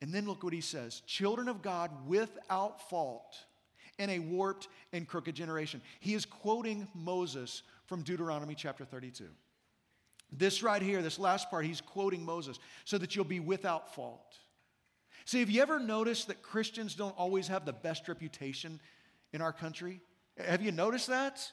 and 0.00 0.12
then 0.12 0.24
look 0.24 0.44
what 0.44 0.52
he 0.52 0.60
says 0.60 1.02
children 1.04 1.48
of 1.48 1.62
God 1.62 1.90
without 2.06 2.88
fault 2.88 3.36
in 3.98 4.10
a 4.10 4.20
warped 4.20 4.68
and 4.92 5.08
crooked 5.08 5.34
generation. 5.34 5.82
He 5.98 6.14
is 6.14 6.24
quoting 6.24 6.86
Moses 6.94 7.64
from 7.86 8.02
Deuteronomy 8.02 8.54
chapter 8.54 8.84
32. 8.84 9.24
This 10.30 10.62
right 10.62 10.80
here, 10.80 11.02
this 11.02 11.18
last 11.18 11.50
part, 11.50 11.64
he's 11.64 11.80
quoting 11.80 12.24
Moses 12.24 12.60
so 12.84 12.98
that 12.98 13.16
you'll 13.16 13.24
be 13.24 13.40
without 13.40 13.96
fault. 13.96 14.38
See, 15.24 15.40
have 15.40 15.50
you 15.50 15.62
ever 15.62 15.78
noticed 15.78 16.28
that 16.28 16.42
Christians 16.42 16.94
don't 16.94 17.16
always 17.16 17.48
have 17.48 17.64
the 17.64 17.72
best 17.72 18.08
reputation 18.08 18.80
in 19.32 19.40
our 19.40 19.52
country? 19.52 20.00
Have 20.38 20.62
you 20.62 20.72
noticed 20.72 21.06
that? 21.08 21.50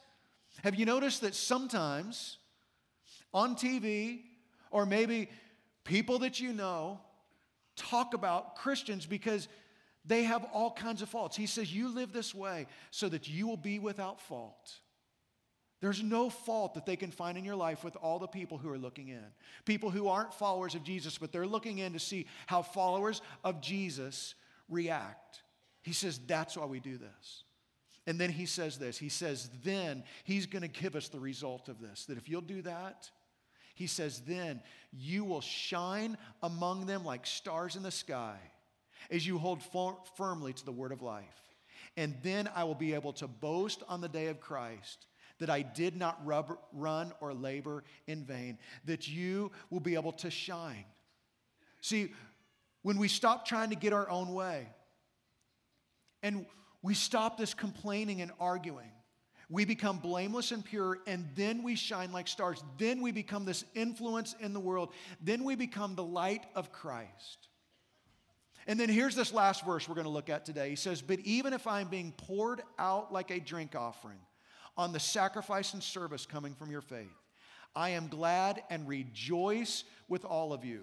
Have 0.63 0.75
you 0.75 0.85
noticed 0.85 1.21
that 1.21 1.35
sometimes 1.35 2.37
on 3.33 3.55
TV 3.55 4.23
or 4.71 4.85
maybe 4.85 5.29
people 5.83 6.19
that 6.19 6.39
you 6.39 6.53
know 6.53 6.99
talk 7.75 8.13
about 8.13 8.55
Christians 8.55 9.05
because 9.05 9.47
they 10.05 10.23
have 10.23 10.45
all 10.53 10.71
kinds 10.71 11.01
of 11.01 11.09
faults. 11.09 11.37
He 11.37 11.45
says, 11.45 11.73
You 11.73 11.93
live 11.93 12.11
this 12.11 12.33
way 12.33 12.67
so 12.89 13.07
that 13.09 13.27
you 13.27 13.47
will 13.47 13.57
be 13.57 13.79
without 13.79 14.19
fault. 14.19 14.79
There's 15.81 16.03
no 16.03 16.29
fault 16.29 16.75
that 16.75 16.85
they 16.85 16.95
can 16.95 17.09
find 17.09 17.37
in 17.37 17.43
your 17.43 17.55
life 17.55 17.83
with 17.83 17.95
all 17.95 18.19
the 18.19 18.27
people 18.27 18.59
who 18.59 18.69
are 18.69 18.77
looking 18.77 19.09
in. 19.09 19.25
People 19.65 19.89
who 19.89 20.07
aren't 20.07 20.33
followers 20.33 20.75
of 20.75 20.83
Jesus, 20.83 21.17
but 21.17 21.31
they're 21.31 21.47
looking 21.47 21.79
in 21.79 21.93
to 21.93 21.99
see 21.99 22.27
how 22.45 22.61
followers 22.61 23.21
of 23.43 23.61
Jesus 23.61 24.35
react. 24.69 25.41
He 25.81 25.91
says, 25.91 26.19
That's 26.27 26.55
why 26.55 26.65
we 26.65 26.79
do 26.79 26.97
this. 26.97 27.43
And 28.05 28.19
then 28.19 28.29
he 28.29 28.45
says 28.45 28.77
this 28.77 28.99
He 28.99 29.09
says, 29.09 29.49
Then 29.63 30.03
he's 30.23 30.45
going 30.45 30.61
to 30.61 30.67
give 30.67 30.95
us 30.95 31.07
the 31.07 31.19
result 31.19 31.67
of 31.67 31.81
this. 31.81 32.05
That 32.05 32.19
if 32.19 32.29
you'll 32.29 32.41
do 32.41 32.61
that, 32.61 33.09
he 33.73 33.87
says, 33.87 34.21
Then 34.21 34.61
you 34.91 35.23
will 35.23 35.41
shine 35.41 36.15
among 36.43 36.85
them 36.85 37.03
like 37.03 37.25
stars 37.25 37.75
in 37.75 37.81
the 37.81 37.91
sky 37.91 38.37
as 39.09 39.25
you 39.25 39.39
hold 39.39 39.61
firmly 40.15 40.53
to 40.53 40.65
the 40.65 40.71
word 40.71 40.91
of 40.91 41.01
life. 41.01 41.25
And 41.97 42.15
then 42.21 42.47
I 42.55 42.65
will 42.65 42.75
be 42.75 42.93
able 42.93 43.13
to 43.13 43.27
boast 43.27 43.81
on 43.89 43.99
the 43.99 44.07
day 44.07 44.27
of 44.27 44.39
Christ 44.39 45.07
that 45.41 45.49
I 45.49 45.63
did 45.63 45.97
not 45.97 46.23
rub, 46.23 46.55
run 46.71 47.13
or 47.19 47.33
labor 47.33 47.83
in 48.05 48.23
vain, 48.23 48.59
that 48.85 49.07
you 49.07 49.51
will 49.71 49.79
be 49.79 49.95
able 49.95 50.11
to 50.13 50.29
shine. 50.29 50.85
See, 51.81 52.13
when 52.83 52.97
we 52.97 53.07
stop 53.07 53.47
trying 53.47 53.71
to 53.71 53.75
get 53.75 53.91
our 53.91 54.07
own 54.07 54.33
way 54.33 54.67
and 56.21 56.45
we 56.83 56.93
stop 56.93 57.39
this 57.39 57.55
complaining 57.55 58.21
and 58.21 58.31
arguing, 58.39 58.91
we 59.49 59.65
become 59.65 59.97
blameless 59.97 60.51
and 60.51 60.63
pure, 60.63 60.99
and 61.07 61.27
then 61.35 61.63
we 61.63 61.75
shine 61.75 62.11
like 62.11 62.27
stars. 62.27 62.63
Then 62.77 63.01
we 63.01 63.11
become 63.11 63.43
this 63.43 63.65
influence 63.73 64.35
in 64.39 64.53
the 64.53 64.59
world. 64.59 64.93
Then 65.21 65.43
we 65.43 65.55
become 65.55 65.95
the 65.95 66.03
light 66.03 66.45
of 66.55 66.71
Christ. 66.71 67.47
And 68.67 68.79
then 68.79 68.89
here's 68.89 69.15
this 69.15 69.33
last 69.33 69.65
verse 69.65 69.89
we're 69.89 69.95
going 69.95 70.05
to 70.05 70.11
look 70.11 70.29
at 70.29 70.45
today. 70.45 70.69
He 70.69 70.75
says, 70.75 71.01
But 71.01 71.19
even 71.21 71.51
if 71.51 71.65
I'm 71.65 71.87
being 71.87 72.13
poured 72.15 72.61
out 72.77 73.11
like 73.11 73.31
a 73.31 73.39
drink 73.39 73.75
offering 73.75 74.19
on 74.77 74.93
the 74.93 74.99
sacrifice 74.99 75.73
and 75.73 75.83
service 75.83 76.25
coming 76.25 76.53
from 76.53 76.71
your 76.71 76.81
faith, 76.81 77.07
I 77.75 77.89
am 77.89 78.07
glad 78.07 78.63
and 78.69 78.87
rejoice 78.87 79.83
with 80.07 80.25
all 80.25 80.53
of 80.53 80.65
you. 80.65 80.81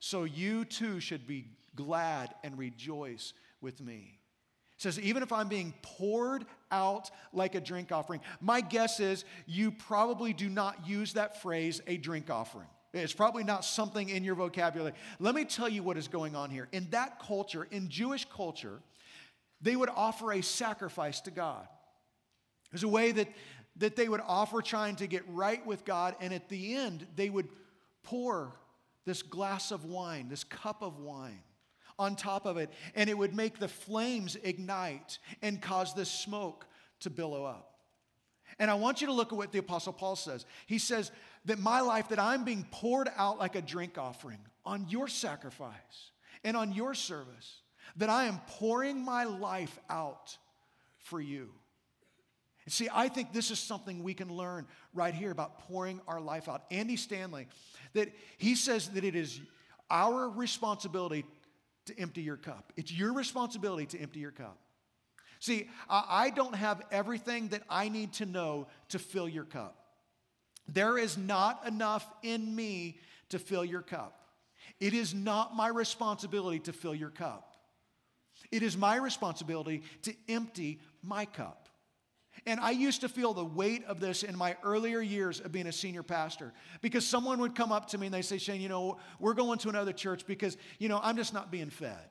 So 0.00 0.24
you 0.24 0.64
too 0.64 1.00
should 1.00 1.26
be 1.26 1.46
glad 1.74 2.34
and 2.44 2.58
rejoice 2.58 3.32
with 3.60 3.80
me 3.80 4.18
says, 4.78 4.98
even 5.00 5.22
if 5.22 5.32
I'm 5.32 5.48
being 5.48 5.74
poured 5.82 6.46
out 6.70 7.10
like 7.32 7.54
a 7.54 7.60
drink 7.60 7.92
offering, 7.92 8.20
my 8.40 8.60
guess 8.60 9.00
is 9.00 9.24
you 9.46 9.70
probably 9.72 10.32
do 10.32 10.48
not 10.48 10.88
use 10.88 11.14
that 11.14 11.42
phrase, 11.42 11.82
a 11.86 11.96
drink 11.96 12.30
offering. 12.30 12.68
It's 12.94 13.12
probably 13.12 13.44
not 13.44 13.64
something 13.64 14.08
in 14.08 14.24
your 14.24 14.34
vocabulary. 14.34 14.94
Let 15.18 15.34
me 15.34 15.44
tell 15.44 15.68
you 15.68 15.82
what 15.82 15.98
is 15.98 16.08
going 16.08 16.34
on 16.34 16.50
here. 16.50 16.68
In 16.72 16.88
that 16.90 17.20
culture, 17.20 17.66
in 17.70 17.88
Jewish 17.88 18.24
culture, 18.24 18.80
they 19.60 19.76
would 19.76 19.90
offer 19.90 20.32
a 20.32 20.42
sacrifice 20.42 21.20
to 21.22 21.30
God. 21.30 21.66
There's 22.70 22.82
a 22.82 22.88
way 22.88 23.12
that, 23.12 23.28
that 23.76 23.96
they 23.96 24.08
would 24.08 24.20
offer 24.26 24.62
trying 24.62 24.96
to 24.96 25.06
get 25.06 25.22
right 25.28 25.64
with 25.66 25.84
God, 25.84 26.16
and 26.20 26.32
at 26.32 26.48
the 26.48 26.74
end, 26.74 27.06
they 27.16 27.30
would 27.30 27.48
pour 28.02 28.54
this 29.04 29.22
glass 29.22 29.70
of 29.70 29.84
wine, 29.84 30.28
this 30.28 30.44
cup 30.44 30.82
of 30.82 30.98
wine 30.98 31.42
on 31.98 32.14
top 32.14 32.46
of 32.46 32.56
it, 32.56 32.70
and 32.94 33.10
it 33.10 33.18
would 33.18 33.34
make 33.34 33.58
the 33.58 33.68
flames 33.68 34.36
ignite 34.42 35.18
and 35.42 35.60
cause 35.60 35.94
the 35.94 36.04
smoke 36.04 36.66
to 37.00 37.10
billow 37.10 37.44
up. 37.44 37.78
And 38.58 38.70
I 38.70 38.74
want 38.74 39.00
you 39.00 39.06
to 39.08 39.12
look 39.12 39.32
at 39.32 39.38
what 39.38 39.52
the 39.52 39.58
Apostle 39.58 39.92
Paul 39.92 40.16
says. 40.16 40.44
He 40.66 40.78
says 40.78 41.10
that 41.44 41.58
my 41.58 41.80
life, 41.80 42.08
that 42.08 42.18
I'm 42.18 42.44
being 42.44 42.66
poured 42.70 43.08
out 43.16 43.38
like 43.38 43.56
a 43.56 43.62
drink 43.62 43.98
offering 43.98 44.38
on 44.64 44.86
your 44.88 45.08
sacrifice 45.08 46.12
and 46.44 46.56
on 46.56 46.72
your 46.72 46.94
service, 46.94 47.62
that 47.96 48.10
I 48.10 48.24
am 48.24 48.40
pouring 48.46 49.04
my 49.04 49.24
life 49.24 49.78
out 49.88 50.36
for 50.98 51.20
you. 51.20 51.50
And 52.68 52.72
see, 52.74 52.90
I 52.92 53.08
think 53.08 53.32
this 53.32 53.50
is 53.50 53.58
something 53.58 54.02
we 54.02 54.12
can 54.12 54.30
learn 54.30 54.66
right 54.92 55.14
here 55.14 55.30
about 55.30 55.60
pouring 55.60 56.02
our 56.06 56.20
life 56.20 56.50
out. 56.50 56.64
Andy 56.70 56.96
Stanley, 56.96 57.46
that 57.94 58.10
he 58.36 58.54
says 58.54 58.90
that 58.90 59.04
it 59.04 59.14
is 59.14 59.40
our 59.88 60.28
responsibility 60.28 61.24
to 61.86 61.98
empty 61.98 62.20
your 62.20 62.36
cup. 62.36 62.74
It's 62.76 62.92
your 62.92 63.14
responsibility 63.14 63.86
to 63.86 63.98
empty 63.98 64.20
your 64.20 64.32
cup. 64.32 64.58
See, 65.40 65.70
I 65.88 66.28
don't 66.36 66.54
have 66.54 66.82
everything 66.90 67.48
that 67.48 67.62
I 67.70 67.88
need 67.88 68.12
to 68.14 68.26
know 68.26 68.66
to 68.90 68.98
fill 68.98 69.30
your 69.30 69.44
cup. 69.44 69.74
There 70.68 70.98
is 70.98 71.16
not 71.16 71.66
enough 71.66 72.06
in 72.22 72.54
me 72.54 72.98
to 73.30 73.38
fill 73.38 73.64
your 73.64 73.80
cup. 73.80 74.20
It 74.78 74.92
is 74.92 75.14
not 75.14 75.56
my 75.56 75.68
responsibility 75.68 76.58
to 76.58 76.74
fill 76.74 76.94
your 76.94 77.08
cup. 77.08 77.56
It 78.50 78.62
is 78.62 78.76
my 78.76 78.96
responsibility 78.96 79.84
to 80.02 80.14
empty 80.28 80.80
my 81.02 81.24
cup. 81.24 81.67
And 82.46 82.60
I 82.60 82.70
used 82.70 83.00
to 83.02 83.08
feel 83.08 83.34
the 83.34 83.44
weight 83.44 83.84
of 83.86 84.00
this 84.00 84.22
in 84.22 84.36
my 84.36 84.56
earlier 84.62 85.00
years 85.00 85.40
of 85.40 85.52
being 85.52 85.66
a 85.66 85.72
senior 85.72 86.02
pastor 86.02 86.52
because 86.80 87.06
someone 87.06 87.38
would 87.40 87.54
come 87.54 87.72
up 87.72 87.88
to 87.90 87.98
me 87.98 88.06
and 88.06 88.14
they 88.14 88.22
say, 88.22 88.38
Shane, 88.38 88.60
you 88.60 88.68
know, 88.68 88.98
we're 89.18 89.34
going 89.34 89.58
to 89.60 89.68
another 89.68 89.92
church 89.92 90.26
because, 90.26 90.56
you 90.78 90.88
know, 90.88 91.00
I'm 91.02 91.16
just 91.16 91.34
not 91.34 91.50
being 91.50 91.70
fed. 91.70 92.08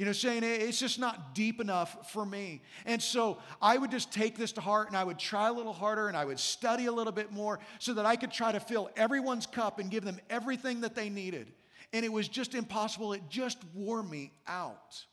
You 0.00 0.06
know, 0.06 0.12
saying 0.12 0.44
it's 0.44 0.80
just 0.80 0.98
not 0.98 1.34
deep 1.34 1.60
enough 1.60 2.10
for 2.10 2.24
me. 2.24 2.62
And 2.86 3.02
so 3.02 3.36
I 3.60 3.76
would 3.76 3.90
just 3.90 4.10
take 4.10 4.38
this 4.38 4.52
to 4.52 4.62
heart 4.62 4.88
and 4.88 4.96
I 4.96 5.04
would 5.04 5.18
try 5.18 5.48
a 5.48 5.52
little 5.52 5.74
harder 5.74 6.08
and 6.08 6.16
I 6.16 6.24
would 6.24 6.38
study 6.38 6.86
a 6.86 6.92
little 6.92 7.12
bit 7.12 7.30
more 7.30 7.60
so 7.78 7.92
that 7.92 8.06
I 8.06 8.16
could 8.16 8.30
try 8.30 8.50
to 8.50 8.60
fill 8.60 8.88
everyone's 8.96 9.46
cup 9.46 9.78
and 9.78 9.90
give 9.90 10.06
them 10.06 10.18
everything 10.30 10.80
that 10.80 10.94
they 10.94 11.10
needed. 11.10 11.52
And 11.92 12.02
it 12.02 12.10
was 12.10 12.28
just 12.28 12.54
impossible. 12.54 13.12
It 13.12 13.24
just 13.28 13.58
wore 13.74 14.02
me 14.02 14.32
out. 14.46 15.04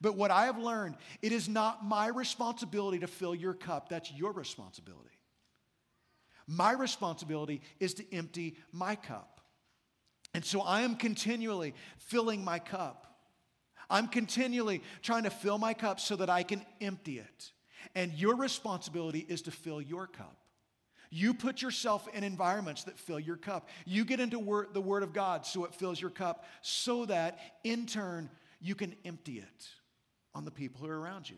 But 0.00 0.16
what 0.16 0.30
I 0.30 0.46
have 0.46 0.58
learned, 0.58 0.96
it 1.22 1.32
is 1.32 1.48
not 1.48 1.84
my 1.84 2.08
responsibility 2.08 2.98
to 3.00 3.06
fill 3.06 3.34
your 3.34 3.54
cup, 3.54 3.88
that's 3.88 4.12
your 4.12 4.32
responsibility. 4.32 5.10
My 6.46 6.72
responsibility 6.72 7.62
is 7.80 7.94
to 7.94 8.14
empty 8.14 8.56
my 8.72 8.96
cup. 8.96 9.40
And 10.34 10.44
so 10.44 10.60
I 10.60 10.82
am 10.82 10.96
continually 10.96 11.74
filling 11.96 12.44
my 12.44 12.58
cup. 12.58 13.06
I'm 13.88 14.08
continually 14.08 14.82
trying 15.02 15.24
to 15.24 15.30
fill 15.30 15.58
my 15.58 15.74
cup 15.74 16.00
so 16.00 16.16
that 16.16 16.28
I 16.28 16.42
can 16.42 16.64
empty 16.80 17.18
it. 17.18 17.52
And 17.94 18.12
your 18.12 18.36
responsibility 18.36 19.24
is 19.28 19.42
to 19.42 19.50
fill 19.50 19.80
your 19.80 20.06
cup. 20.06 20.36
You 21.10 21.32
put 21.32 21.62
yourself 21.62 22.08
in 22.12 22.24
environments 22.24 22.84
that 22.84 22.98
fill 22.98 23.20
your 23.20 23.36
cup. 23.36 23.68
You 23.86 24.04
get 24.04 24.18
into 24.18 24.38
word, 24.38 24.68
the 24.72 24.80
Word 24.80 25.04
of 25.04 25.12
God 25.12 25.46
so 25.46 25.64
it 25.64 25.74
fills 25.74 26.00
your 26.00 26.10
cup, 26.10 26.44
so 26.60 27.06
that 27.06 27.38
in 27.62 27.86
turn 27.86 28.30
you 28.64 28.74
can 28.74 28.96
empty 29.04 29.34
it 29.34 29.68
on 30.34 30.46
the 30.46 30.50
people 30.50 30.80
who 30.80 30.90
are 30.90 30.98
around 30.98 31.28
you. 31.28 31.36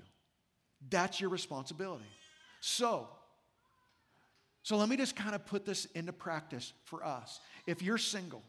That's 0.89 1.21
your 1.21 1.29
responsibility. 1.29 2.05
So, 2.61 3.09
so 4.63 4.77
let 4.77 4.89
me 4.89 4.97
just 4.97 5.17
kind 5.17 5.35
of 5.35 5.45
put 5.45 5.67
this 5.67 5.87
into 5.87 6.13
practice 6.13 6.73
for 6.85 7.05
us. 7.05 7.41
If 7.67 7.83
you're 7.83 7.99
single, 7.99 8.45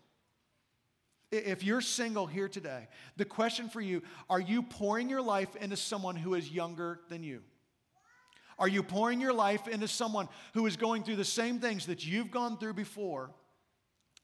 if 1.32 1.64
you're 1.64 1.82
single 1.82 2.28
here 2.28 2.48
today, 2.48 2.88
the 3.18 3.26
question 3.26 3.68
for 3.68 3.82
you 3.82 4.04
are 4.30 4.40
you 4.40 4.62
pouring 4.62 5.10
your 5.10 5.24
life 5.24 5.56
into 5.56 5.76
someone 5.76 6.16
who 6.16 6.36
is 6.36 6.52
younger 6.52 7.00
than 7.10 7.24
you? 7.24 7.42
Are 8.60 8.68
you 8.68 8.84
pouring 8.84 9.20
your 9.20 9.34
life 9.34 9.68
into 9.68 9.88
someone 9.88 10.30
who 10.54 10.68
is 10.68 10.78
going 10.78 11.04
through 11.04 11.16
the 11.16 11.26
same 11.26 11.60
things 11.60 11.88
that 11.88 12.06
you've 12.06 12.32
gone 12.32 12.58
through 12.60 12.74
before 12.74 13.32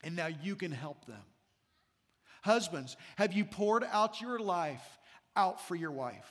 and 0.03 0.15
now 0.15 0.27
you 0.27 0.55
can 0.55 0.72
help 0.72 1.05
them? 1.05 1.22
Husbands, 2.43 2.97
have 3.15 3.31
you 3.31 3.45
poured 3.45 3.85
out 3.89 4.19
your 4.19 4.38
life 4.38 5.00
out 5.35 5.65
for 5.65 5.75
your 5.75 5.91
wife? 5.91 6.29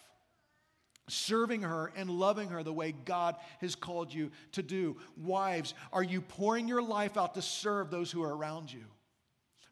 Serving 1.08 1.62
her 1.62 1.90
and 1.96 2.10
loving 2.10 2.50
her 2.50 2.62
the 2.62 2.72
way 2.72 2.92
God 2.92 3.34
has 3.62 3.74
called 3.74 4.12
you 4.12 4.30
to 4.52 4.62
do. 4.62 4.98
Wives, 5.16 5.72
are 5.90 6.02
you 6.02 6.20
pouring 6.20 6.68
your 6.68 6.82
life 6.82 7.16
out 7.16 7.34
to 7.34 7.42
serve 7.42 7.90
those 7.90 8.12
who 8.12 8.22
are 8.22 8.36
around 8.36 8.70
you? 8.70 8.84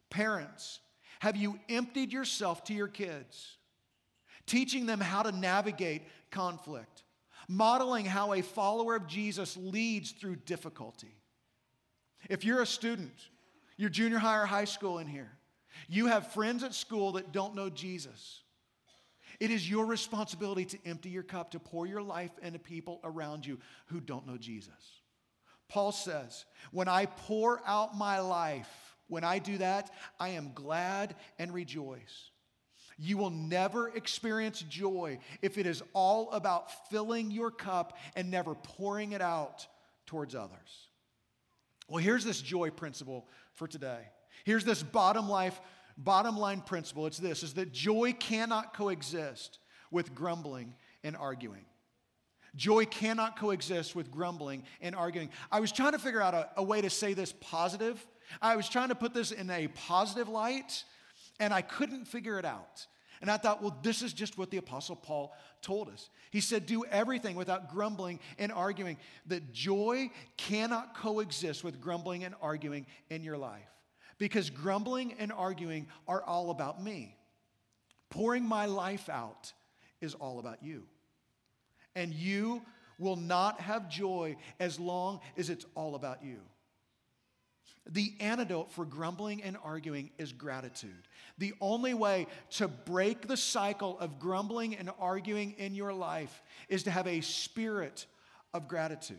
Parents, 0.09 0.79
have 1.19 1.37
you 1.37 1.59
emptied 1.69 2.11
yourself 2.11 2.63
to 2.65 2.73
your 2.73 2.87
kids, 2.87 3.57
teaching 4.47 4.87
them 4.87 4.99
how 4.99 5.21
to 5.21 5.31
navigate 5.31 6.01
conflict, 6.31 7.03
modeling 7.47 8.05
how 8.05 8.33
a 8.33 8.41
follower 8.41 8.95
of 8.95 9.05
Jesus 9.05 9.55
leads 9.57 10.11
through 10.11 10.37
difficulty? 10.37 11.15
If 12.31 12.43
you're 12.43 12.63
a 12.63 12.67
student, 12.67 13.29
you're 13.77 13.91
junior 13.91 14.17
high 14.17 14.41
or 14.41 14.47
high 14.47 14.65
school 14.65 14.97
in 14.97 15.05
here, 15.05 15.31
you 15.87 16.07
have 16.07 16.33
friends 16.33 16.63
at 16.63 16.73
school 16.73 17.13
that 17.13 17.31
don't 17.31 17.55
know 17.55 17.69
Jesus. 17.69 18.41
It 19.39 19.51
is 19.51 19.69
your 19.69 19.85
responsibility 19.85 20.65
to 20.65 20.77
empty 20.85 21.09
your 21.09 21.23
cup, 21.23 21.51
to 21.51 21.59
pour 21.59 21.87
your 21.87 22.01
life 22.01 22.31
into 22.41 22.59
people 22.59 22.99
around 23.03 23.45
you 23.45 23.59
who 23.87 23.99
don't 23.99 24.27
know 24.27 24.37
Jesus. 24.37 25.01
Paul 25.67 25.91
says, 25.91 26.45
When 26.71 26.87
I 26.87 27.05
pour 27.05 27.61
out 27.65 27.97
my 27.97 28.19
life, 28.19 28.69
when 29.07 29.23
I 29.23 29.39
do 29.39 29.57
that, 29.57 29.89
I 30.19 30.29
am 30.29 30.51
glad 30.53 31.15
and 31.39 31.53
rejoice. 31.53 32.29
You 32.97 33.17
will 33.17 33.31
never 33.31 33.89
experience 33.89 34.61
joy 34.61 35.17
if 35.41 35.57
it 35.57 35.65
is 35.65 35.81
all 35.93 36.29
about 36.31 36.89
filling 36.89 37.31
your 37.31 37.49
cup 37.49 37.97
and 38.15 38.29
never 38.29 38.53
pouring 38.53 39.13
it 39.13 39.21
out 39.21 39.65
towards 40.05 40.35
others. 40.35 40.89
Well, 41.87 42.03
here's 42.03 42.23
this 42.23 42.41
joy 42.41 42.69
principle 42.69 43.27
for 43.53 43.67
today. 43.67 44.07
Here's 44.43 44.65
this 44.65 44.83
bottom 44.83 45.29
life 45.29 45.59
bottom 45.97 46.37
line 46.37 46.61
principle. 46.61 47.05
It's 47.05 47.17
this 47.17 47.43
is 47.43 47.53
that 47.55 47.71
joy 47.71 48.13
cannot 48.13 48.73
coexist 48.73 49.59
with 49.91 50.15
grumbling 50.15 50.73
and 51.03 51.15
arguing. 51.15 51.65
Joy 52.55 52.85
cannot 52.85 53.37
coexist 53.37 53.95
with 53.95 54.11
grumbling 54.11 54.63
and 54.81 54.95
arguing. 54.95 55.29
I 55.51 55.59
was 55.59 55.71
trying 55.71 55.93
to 55.93 55.99
figure 55.99 56.21
out 56.21 56.33
a, 56.33 56.49
a 56.57 56.63
way 56.63 56.81
to 56.81 56.89
say 56.89 57.13
this 57.13 57.33
positive 57.39 58.05
I 58.39 58.55
was 58.55 58.69
trying 58.69 58.89
to 58.89 58.95
put 58.95 59.13
this 59.13 59.31
in 59.31 59.49
a 59.49 59.67
positive 59.69 60.29
light, 60.29 60.83
and 61.39 61.53
I 61.53 61.61
couldn't 61.61 62.05
figure 62.05 62.37
it 62.37 62.45
out. 62.45 62.85
And 63.21 63.29
I 63.29 63.37
thought, 63.37 63.61
well, 63.61 63.77
this 63.83 64.01
is 64.01 64.13
just 64.13 64.37
what 64.37 64.49
the 64.49 64.57
Apostle 64.57 64.95
Paul 64.95 65.35
told 65.61 65.89
us. 65.89 66.09
He 66.31 66.41
said, 66.41 66.65
Do 66.65 66.83
everything 66.85 67.35
without 67.35 67.69
grumbling 67.69 68.19
and 68.39 68.51
arguing. 68.51 68.97
That 69.27 69.51
joy 69.51 70.09
cannot 70.37 70.95
coexist 70.95 71.63
with 71.63 71.79
grumbling 71.79 72.23
and 72.23 72.33
arguing 72.41 72.87
in 73.09 73.23
your 73.23 73.37
life. 73.37 73.61
Because 74.21 74.51
grumbling 74.51 75.15
and 75.17 75.31
arguing 75.31 75.87
are 76.07 76.21
all 76.21 76.51
about 76.51 76.79
me. 76.79 77.17
Pouring 78.11 78.45
my 78.45 78.67
life 78.67 79.09
out 79.09 79.51
is 79.99 80.13
all 80.13 80.37
about 80.37 80.61
you. 80.61 80.83
And 81.95 82.13
you 82.13 82.61
will 82.99 83.15
not 83.15 83.59
have 83.61 83.89
joy 83.89 84.35
as 84.59 84.79
long 84.79 85.21
as 85.39 85.49
it's 85.49 85.65
all 85.73 85.95
about 85.95 86.23
you. 86.23 86.37
The 87.89 88.13
antidote 88.19 88.71
for 88.71 88.85
grumbling 88.85 89.41
and 89.41 89.57
arguing 89.63 90.11
is 90.19 90.33
gratitude. 90.33 91.07
The 91.39 91.55
only 91.59 91.95
way 91.95 92.27
to 92.51 92.67
break 92.67 93.27
the 93.27 93.35
cycle 93.35 93.97
of 93.97 94.19
grumbling 94.19 94.75
and 94.75 94.91
arguing 94.99 95.55
in 95.57 95.73
your 95.73 95.93
life 95.93 96.43
is 96.69 96.83
to 96.83 96.91
have 96.91 97.07
a 97.07 97.21
spirit 97.21 98.05
of 98.53 98.67
gratitude. 98.67 99.17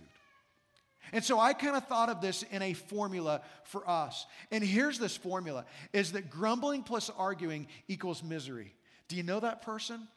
And 1.12 1.22
so 1.22 1.38
I 1.38 1.52
kind 1.52 1.76
of 1.76 1.86
thought 1.86 2.08
of 2.08 2.20
this 2.20 2.42
in 2.44 2.62
a 2.62 2.72
formula 2.72 3.42
for 3.64 3.88
us. 3.88 4.26
And 4.50 4.64
here's 4.64 4.98
this 4.98 5.16
formula 5.16 5.66
is 5.92 6.12
that 6.12 6.30
grumbling 6.30 6.82
plus 6.82 7.10
arguing 7.16 7.66
equals 7.86 8.22
misery. 8.22 8.74
Do 9.08 9.16
you 9.16 9.22
know 9.22 9.40
that 9.40 9.62
person? 9.62 10.08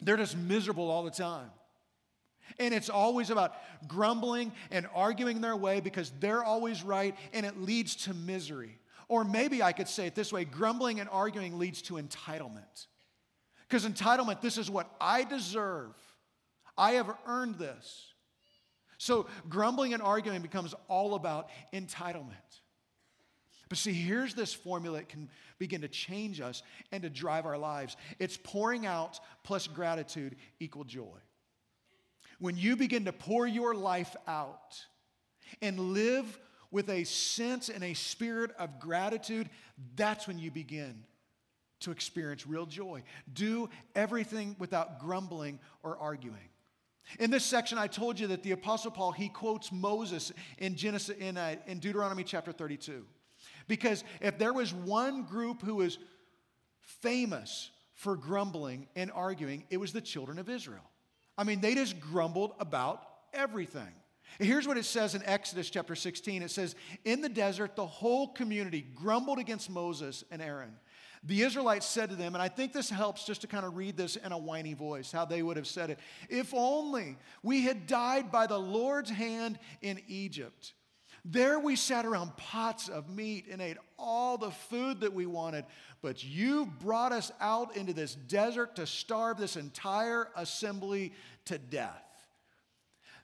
They're 0.00 0.16
just 0.16 0.36
miserable 0.36 0.90
all 0.90 1.04
the 1.04 1.10
time. 1.10 1.50
And 2.58 2.74
it's 2.74 2.90
always 2.90 3.30
about 3.30 3.54
grumbling 3.86 4.52
and 4.72 4.86
arguing 4.94 5.40
their 5.40 5.56
way 5.56 5.80
because 5.80 6.12
they're 6.18 6.42
always 6.42 6.82
right 6.82 7.16
and 7.32 7.46
it 7.46 7.60
leads 7.60 7.94
to 8.04 8.14
misery. 8.14 8.78
Or 9.08 9.24
maybe 9.24 9.62
I 9.62 9.72
could 9.72 9.88
say 9.88 10.06
it 10.06 10.14
this 10.14 10.32
way 10.32 10.44
grumbling 10.44 10.98
and 10.98 11.08
arguing 11.10 11.58
leads 11.58 11.80
to 11.82 11.94
entitlement. 11.94 12.86
Because 13.68 13.86
entitlement, 13.86 14.40
this 14.40 14.58
is 14.58 14.68
what 14.68 14.90
I 15.00 15.24
deserve. 15.24 15.94
I 16.76 16.92
have 16.92 17.14
earned 17.26 17.56
this. 17.56 18.11
So 19.02 19.26
grumbling 19.48 19.94
and 19.94 20.02
arguing 20.02 20.42
becomes 20.42 20.74
all 20.86 21.14
about 21.16 21.48
entitlement. 21.72 22.60
But 23.68 23.78
see, 23.78 23.92
here's 23.92 24.34
this 24.34 24.54
formula 24.54 24.98
that 24.98 25.08
can 25.08 25.28
begin 25.58 25.80
to 25.80 25.88
change 25.88 26.40
us 26.40 26.62
and 26.92 27.02
to 27.02 27.10
drive 27.10 27.44
our 27.44 27.58
lives 27.58 27.96
it's 28.20 28.36
pouring 28.36 28.86
out 28.86 29.18
plus 29.42 29.66
gratitude 29.66 30.36
equal 30.60 30.84
joy 30.84 31.18
when 32.42 32.56
you 32.56 32.76
begin 32.76 33.04
to 33.04 33.12
pour 33.12 33.46
your 33.46 33.72
life 33.72 34.16
out 34.26 34.84
and 35.60 35.78
live 35.78 36.38
with 36.72 36.88
a 36.88 37.04
sense 37.04 37.68
and 37.68 37.84
a 37.84 37.94
spirit 37.94 38.50
of 38.58 38.80
gratitude, 38.80 39.48
that's 39.94 40.26
when 40.26 40.38
you 40.38 40.50
begin 40.50 41.04
to 41.80 41.92
experience 41.92 42.44
real 42.44 42.66
joy. 42.66 43.02
Do 43.32 43.68
everything 43.94 44.56
without 44.58 44.98
grumbling 44.98 45.60
or 45.84 45.96
arguing. 45.98 46.51
In 47.18 47.30
this 47.30 47.44
section, 47.44 47.78
I 47.78 47.86
told 47.86 48.18
you 48.18 48.26
that 48.28 48.42
the 48.42 48.52
Apostle 48.52 48.90
Paul 48.90 49.12
he 49.12 49.28
quotes 49.28 49.72
Moses 49.72 50.32
in 50.58 50.76
Genesis 50.76 51.16
in, 51.16 51.36
uh, 51.36 51.56
in 51.66 51.78
Deuteronomy 51.78 52.24
chapter 52.24 52.52
32, 52.52 53.04
because 53.68 54.04
if 54.20 54.38
there 54.38 54.52
was 54.52 54.72
one 54.72 55.24
group 55.24 55.62
who 55.62 55.76
was 55.76 55.98
famous 56.80 57.70
for 57.94 58.16
grumbling 58.16 58.88
and 58.96 59.10
arguing, 59.12 59.64
it 59.70 59.76
was 59.76 59.92
the 59.92 60.00
children 60.00 60.38
of 60.38 60.48
Israel. 60.48 60.90
I 61.36 61.44
mean, 61.44 61.60
they 61.60 61.74
just 61.74 62.00
grumbled 62.00 62.52
about 62.60 63.02
everything. 63.32 63.92
Here's 64.38 64.66
what 64.66 64.78
it 64.78 64.84
says 64.84 65.14
in 65.14 65.22
Exodus 65.24 65.68
chapter 65.70 65.94
16 65.94 66.42
it 66.42 66.50
says, 66.50 66.74
In 67.04 67.20
the 67.20 67.28
desert, 67.28 67.76
the 67.76 67.86
whole 67.86 68.28
community 68.28 68.86
grumbled 68.94 69.38
against 69.38 69.70
Moses 69.70 70.24
and 70.30 70.40
Aaron. 70.40 70.74
The 71.24 71.42
Israelites 71.42 71.86
said 71.86 72.10
to 72.10 72.16
them, 72.16 72.34
and 72.34 72.42
I 72.42 72.48
think 72.48 72.72
this 72.72 72.90
helps 72.90 73.24
just 73.24 73.42
to 73.42 73.46
kind 73.46 73.64
of 73.64 73.76
read 73.76 73.96
this 73.96 74.16
in 74.16 74.32
a 74.32 74.38
whiny 74.38 74.74
voice, 74.74 75.12
how 75.12 75.24
they 75.24 75.42
would 75.42 75.56
have 75.56 75.68
said 75.68 75.90
it. 75.90 76.00
If 76.28 76.52
only 76.52 77.16
we 77.44 77.62
had 77.62 77.86
died 77.86 78.32
by 78.32 78.48
the 78.48 78.58
Lord's 78.58 79.10
hand 79.10 79.58
in 79.82 80.00
Egypt. 80.08 80.72
There 81.24 81.60
we 81.60 81.76
sat 81.76 82.04
around 82.04 82.36
pots 82.36 82.88
of 82.88 83.08
meat 83.08 83.46
and 83.48 83.62
ate 83.62 83.76
all 83.96 84.36
the 84.36 84.50
food 84.50 85.02
that 85.02 85.12
we 85.12 85.24
wanted, 85.24 85.64
but 86.00 86.24
you 86.24 86.66
brought 86.80 87.12
us 87.12 87.30
out 87.40 87.76
into 87.76 87.92
this 87.92 88.16
desert 88.16 88.74
to 88.76 88.86
starve 88.88 89.36
this 89.38 89.54
entire 89.54 90.28
assembly 90.34 91.12
to 91.44 91.58
death. 91.58 92.02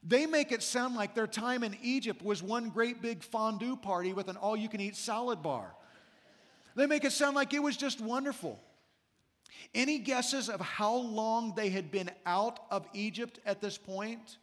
They 0.04 0.26
make 0.26 0.52
it 0.52 0.62
sound 0.62 0.94
like 0.94 1.16
their 1.16 1.26
time 1.26 1.64
in 1.64 1.76
Egypt 1.82 2.22
was 2.22 2.40
one 2.40 2.68
great 2.68 3.02
big 3.02 3.24
fondue 3.24 3.74
party 3.74 4.12
with 4.12 4.28
an 4.28 4.36
all 4.36 4.56
you 4.56 4.68
can 4.68 4.80
eat 4.80 4.94
salad 4.94 5.42
bar. 5.42 5.74
They 6.78 6.86
make 6.86 7.04
it 7.04 7.10
sound 7.10 7.34
like 7.34 7.52
it 7.52 7.62
was 7.62 7.76
just 7.76 8.00
wonderful. 8.00 8.56
Any 9.74 9.98
guesses 9.98 10.48
of 10.48 10.60
how 10.60 10.94
long 10.94 11.54
they 11.56 11.70
had 11.70 11.90
been 11.90 12.08
out 12.24 12.60
of 12.70 12.86
Egypt 12.94 13.40
at 13.44 13.60
this 13.60 13.76
point? 13.76 14.38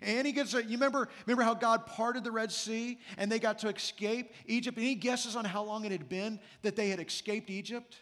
And 0.00 0.26
he 0.26 0.32
gets, 0.32 0.54
you 0.54 0.62
remember, 0.62 1.10
remember 1.26 1.42
how 1.42 1.52
God 1.52 1.84
parted 1.84 2.24
the 2.24 2.30
Red 2.30 2.52
Sea 2.52 2.98
and 3.18 3.30
they 3.30 3.38
got 3.38 3.58
to 3.60 3.68
escape 3.68 4.32
Egypt? 4.46 4.78
Any 4.78 4.94
guesses 4.94 5.36
on 5.36 5.44
how 5.44 5.62
long 5.62 5.84
it 5.84 5.92
had 5.92 6.08
been 6.08 6.40
that 6.62 6.74
they 6.74 6.88
had 6.88 7.00
escaped 7.00 7.50
Egypt? 7.50 7.98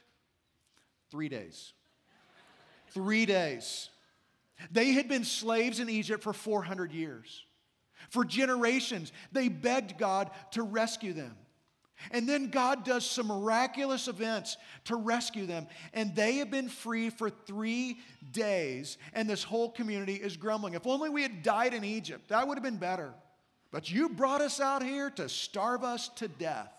Three 1.11 1.29
days. 1.29 1.73
Three 2.91 3.27
days. 3.27 3.91
They 4.71 4.93
had 4.93 5.09
been 5.09 5.25
slaves 5.25 5.81
in 5.81 5.91
Egypt 5.91 6.23
for 6.23 6.33
400 6.33 6.93
years. 6.93 7.45
For 8.11 8.25
generations, 8.25 9.11
they 9.33 9.49
begged 9.49 9.99
God 9.99 10.31
to 10.53 10.63
rescue 10.63 11.13
them. 11.13 11.35
And 12.11 12.29
then 12.29 12.51
God 12.51 12.85
does 12.85 13.09
some 13.09 13.29
miraculous 13.29 14.09
events 14.09 14.57
to 14.85 14.97
rescue 14.97 15.47
them. 15.47 15.67
And 15.95 16.15
they 16.15 16.37
have 16.37 16.51
been 16.51 16.69
free 16.69 17.11
for 17.11 17.31
three 17.31 17.99
days. 18.33 18.99
And 19.13 19.29
this 19.29 19.43
whole 19.43 19.71
community 19.71 20.15
is 20.15 20.37
grumbling. 20.37 20.75
If 20.75 20.87
only 20.87 21.09
we 21.09 21.23
had 21.23 21.43
died 21.43 21.75
in 21.75 21.85
Egypt, 21.85 22.29
that 22.29 22.47
would 22.47 22.57
have 22.57 22.65
been 22.65 22.77
better. 22.77 23.15
But 23.71 23.91
you 23.91 24.09
brought 24.09 24.41
us 24.41 24.61
out 24.61 24.83
here 24.83 25.11
to 25.11 25.29
starve 25.29 25.85
us 25.85 26.09
to 26.17 26.29
death. 26.29 26.73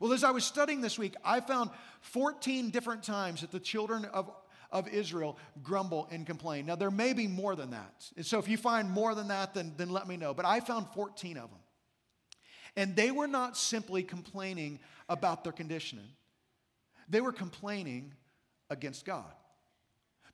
Well, 0.00 0.12
as 0.12 0.24
I 0.24 0.30
was 0.30 0.44
studying 0.44 0.80
this 0.80 0.98
week, 0.98 1.14
I 1.24 1.40
found 1.40 1.70
14 2.02 2.70
different 2.70 3.02
times 3.02 3.40
that 3.40 3.50
the 3.50 3.60
children 3.60 4.04
of, 4.06 4.30
of 4.70 4.88
Israel 4.88 5.38
grumble 5.62 6.08
and 6.10 6.26
complain. 6.26 6.66
Now, 6.66 6.76
there 6.76 6.90
may 6.90 7.12
be 7.12 7.26
more 7.26 7.56
than 7.56 7.70
that. 7.70 8.10
And 8.16 8.24
so 8.24 8.38
if 8.38 8.48
you 8.48 8.56
find 8.56 8.90
more 8.90 9.14
than 9.14 9.28
that, 9.28 9.54
then, 9.54 9.72
then 9.76 9.90
let 9.90 10.06
me 10.06 10.16
know. 10.16 10.34
But 10.34 10.46
I 10.46 10.60
found 10.60 10.86
14 10.94 11.36
of 11.36 11.50
them. 11.50 11.58
And 12.78 12.94
they 12.94 13.10
were 13.10 13.26
not 13.26 13.56
simply 13.56 14.04
complaining 14.04 14.78
about 15.08 15.42
their 15.42 15.52
conditioning, 15.52 16.08
they 17.08 17.20
were 17.20 17.32
complaining 17.32 18.14
against 18.70 19.04
God. 19.04 19.34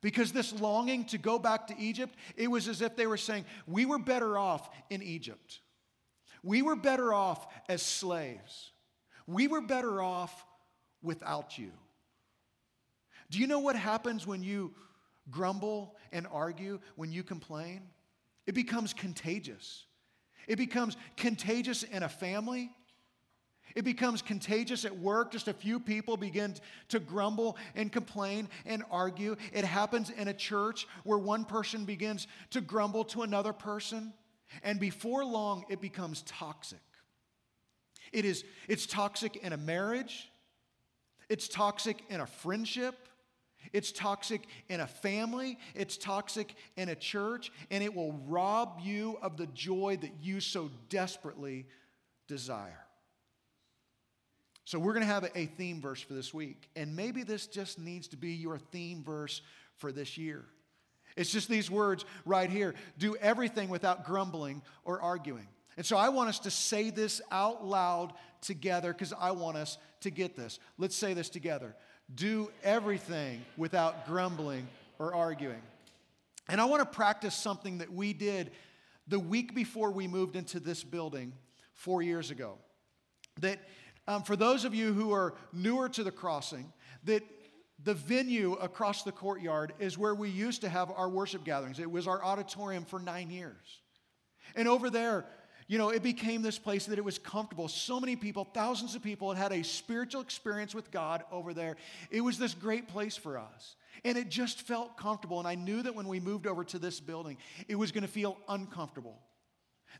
Because 0.01 0.31
this 0.31 0.53
longing 0.53 1.05
to 1.05 1.17
go 1.17 1.39
back 1.39 1.65
to 1.67 1.79
Egypt, 1.79 2.13
it 2.35 2.47
was 2.47 2.67
as 2.67 2.83
if 2.83 2.95
they 2.95 3.07
were 3.07 3.17
saying, 3.17 3.45
We 3.65 3.87
were 3.87 3.97
better 3.97 4.37
off 4.37 4.69
in 4.91 5.01
Egypt. 5.01 5.59
We 6.43 6.61
were 6.61 6.75
better 6.75 7.11
off 7.11 7.47
as 7.67 7.81
slaves. 7.81 8.71
We 9.25 9.47
were 9.47 9.61
better 9.61 9.99
off 9.99 10.45
without 11.01 11.57
you. 11.57 11.71
Do 13.31 13.39
you 13.39 13.47
know 13.47 13.57
what 13.57 13.75
happens 13.75 14.27
when 14.27 14.43
you 14.43 14.75
grumble 15.31 15.95
and 16.11 16.27
argue, 16.31 16.79
when 16.95 17.11
you 17.11 17.23
complain? 17.23 17.81
It 18.45 18.53
becomes 18.53 18.93
contagious. 18.93 19.85
It 20.47 20.57
becomes 20.57 20.97
contagious 21.17 21.83
in 21.83 22.03
a 22.03 22.09
family. 22.09 22.71
It 23.75 23.83
becomes 23.83 24.21
contagious 24.21 24.85
at 24.85 24.97
work. 24.97 25.31
Just 25.31 25.47
a 25.47 25.53
few 25.53 25.79
people 25.79 26.15
begin 26.15 26.55
to 26.89 26.99
grumble 26.99 27.57
and 27.75 27.91
complain 27.91 28.47
and 28.65 28.83
argue. 28.89 29.35
It 29.51 29.65
happens 29.65 30.09
in 30.09 30.27
a 30.27 30.33
church 30.33 30.87
where 31.03 31.17
one 31.17 31.43
person 31.45 31.83
begins 31.83 32.27
to 32.51 32.61
grumble 32.61 33.03
to 33.05 33.23
another 33.23 33.53
person. 33.53 34.13
And 34.63 34.79
before 34.79 35.25
long, 35.25 35.65
it 35.69 35.81
becomes 35.81 36.21
toxic. 36.23 36.79
It 38.13 38.23
is, 38.23 38.45
it's 38.69 38.85
toxic 38.85 39.37
in 39.37 39.51
a 39.51 39.57
marriage, 39.57 40.31
it's 41.27 41.47
toxic 41.47 42.03
in 42.09 42.21
a 42.21 42.25
friendship, 42.25 42.95
it's 43.73 43.91
toxic 43.91 44.41
in 44.69 44.79
a 44.79 44.87
family, 44.87 45.57
it's 45.73 45.97
toxic 45.97 46.53
in 46.75 46.89
a 46.89 46.95
church, 46.95 47.51
and 47.69 47.83
it 47.83 47.93
will 47.93 48.13
rob 48.27 48.79
you 48.83 49.17
of 49.21 49.37
the 49.37 49.47
joy 49.47 49.97
that 50.01 50.11
you 50.21 50.39
so 50.39 50.69
desperately 50.89 51.65
desire. 52.27 52.85
So, 54.65 54.79
we're 54.79 54.93
going 54.93 55.05
to 55.05 55.13
have 55.13 55.29
a 55.35 55.45
theme 55.45 55.79
verse 55.79 56.01
for 56.01 56.13
this 56.13 56.33
week, 56.33 56.69
and 56.75 56.95
maybe 56.95 57.23
this 57.23 57.45
just 57.45 57.77
needs 57.79 58.07
to 58.09 58.17
be 58.17 58.31
your 58.31 58.57
theme 58.57 59.03
verse 59.03 59.41
for 59.77 59.91
this 59.91 60.17
year. 60.17 60.45
It's 61.15 61.31
just 61.31 61.47
these 61.47 61.71
words 61.71 62.03
right 62.25 62.49
here 62.49 62.75
do 62.97 63.15
everything 63.17 63.69
without 63.69 64.05
grumbling 64.05 64.61
or 64.83 65.01
arguing. 65.01 65.47
And 65.77 65.85
so 65.85 65.97
I 65.97 66.09
want 66.09 66.29
us 66.29 66.39
to 66.39 66.51
say 66.51 66.89
this 66.89 67.21
out 67.31 67.65
loud 67.65 68.13
together 68.41 68.93
because 68.93 69.13
I 69.13 69.31
want 69.31 69.57
us 69.57 69.77
to 70.01 70.09
get 70.09 70.35
this. 70.35 70.59
Let's 70.77 70.95
say 70.95 71.13
this 71.13 71.29
together 71.29 71.75
do 72.13 72.51
everything 72.63 73.43
without 73.57 74.05
grumbling 74.05 74.67
or 74.99 75.13
arguing. 75.13 75.61
And 76.47 76.61
I 76.61 76.65
want 76.65 76.81
to 76.81 76.85
practice 76.85 77.35
something 77.35 77.79
that 77.79 77.91
we 77.91 78.13
did 78.13 78.51
the 79.07 79.19
week 79.19 79.55
before 79.55 79.91
we 79.91 80.07
moved 80.07 80.35
into 80.35 80.59
this 80.59 80.83
building 80.83 81.33
four 81.73 82.01
years 82.01 82.31
ago. 82.31 82.57
That 83.39 83.59
um, 84.07 84.23
for 84.23 84.35
those 84.35 84.65
of 84.65 84.75
you 84.75 84.93
who 84.93 85.11
are 85.11 85.33
newer 85.51 85.89
to 85.89 86.03
the 86.03 86.11
crossing, 86.11 86.71
that 87.05 87.23
the 87.83 87.93
venue 87.93 88.53
across 88.53 89.03
the 89.03 89.11
courtyard 89.11 89.73
is 89.79 89.97
where 89.97 90.15
we 90.15 90.29
used 90.29 90.61
to 90.61 90.69
have 90.69 90.91
our 90.91 91.09
worship 91.09 91.43
gatherings. 91.43 91.79
It 91.79 91.89
was 91.89 92.07
our 92.07 92.23
auditorium 92.23 92.85
for 92.85 92.99
nine 92.99 93.29
years. 93.29 93.81
And 94.55 94.67
over 94.67 94.89
there, 94.89 95.25
you 95.67 95.79
know, 95.79 95.89
it 95.89 96.03
became 96.03 96.43
this 96.43 96.59
place 96.59 96.85
that 96.85 96.99
it 96.99 97.03
was 97.03 97.17
comfortable. 97.17 97.67
So 97.67 97.99
many 97.99 98.15
people, 98.15 98.47
thousands 98.53 98.93
of 98.93 99.01
people, 99.01 99.33
had 99.33 99.51
had 99.51 99.59
a 99.59 99.63
spiritual 99.63 100.21
experience 100.21 100.75
with 100.75 100.91
God 100.91 101.23
over 101.31 101.53
there. 101.53 101.75
It 102.11 102.21
was 102.21 102.37
this 102.37 102.53
great 102.53 102.87
place 102.87 103.17
for 103.17 103.39
us. 103.39 103.75
And 104.03 104.17
it 104.17 104.29
just 104.29 104.61
felt 104.61 104.95
comfortable. 104.95 105.39
And 105.39 105.47
I 105.47 105.55
knew 105.55 105.81
that 105.81 105.95
when 105.95 106.07
we 106.07 106.19
moved 106.19 106.45
over 106.45 106.63
to 106.65 106.77
this 106.77 106.99
building, 106.99 107.37
it 107.67 107.75
was 107.75 107.91
going 107.91 108.03
to 108.03 108.09
feel 108.09 108.37
uncomfortable. 108.47 109.19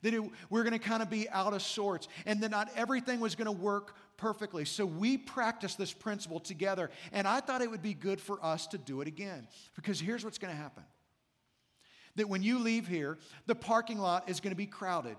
That 0.04 0.13
it, 0.13 0.21
we're 0.51 0.63
going 0.63 0.73
to 0.73 0.80
kind 0.80 1.01
of 1.01 1.10
be 1.10 1.28
out 1.30 1.54
of 1.54 1.63
sorts. 1.63 2.08
And 2.28 2.43
that 2.43 2.51
not 2.51 2.69
everything 2.75 3.19
was 3.19 3.34
going 3.34 3.47
to 3.47 3.51
work 3.51 3.95
perfectly. 4.17 4.65
So 4.65 4.86
we 4.86 5.17
practiced 5.17 5.80
this 5.80 5.93
principle 5.93 6.39
together. 6.39 6.91
And 7.12 7.28
I 7.28 7.39
thought 7.39 7.63
it 7.63 7.71
would 7.71 7.82
be 7.82 7.95
good 7.95 8.21
for 8.21 8.43
us 8.45 8.67
to 8.67 8.78
do 8.78 9.01
it 9.01 9.08
again. 9.08 9.47
Because 9.75 9.99
here's 9.99 10.23
what's 10.23 10.38
going 10.38 10.54
to 10.54 10.62
happen 10.62 10.84
that 12.17 12.30
when 12.30 12.43
you 12.43 12.60
leave 12.60 12.88
here, 12.88 13.17
the 13.45 13.56
parking 13.56 13.97
lot 13.97 14.30
is 14.30 14.39
going 14.39 14.51
to 14.51 14.58
be 14.58 14.67
crowded 14.67 15.17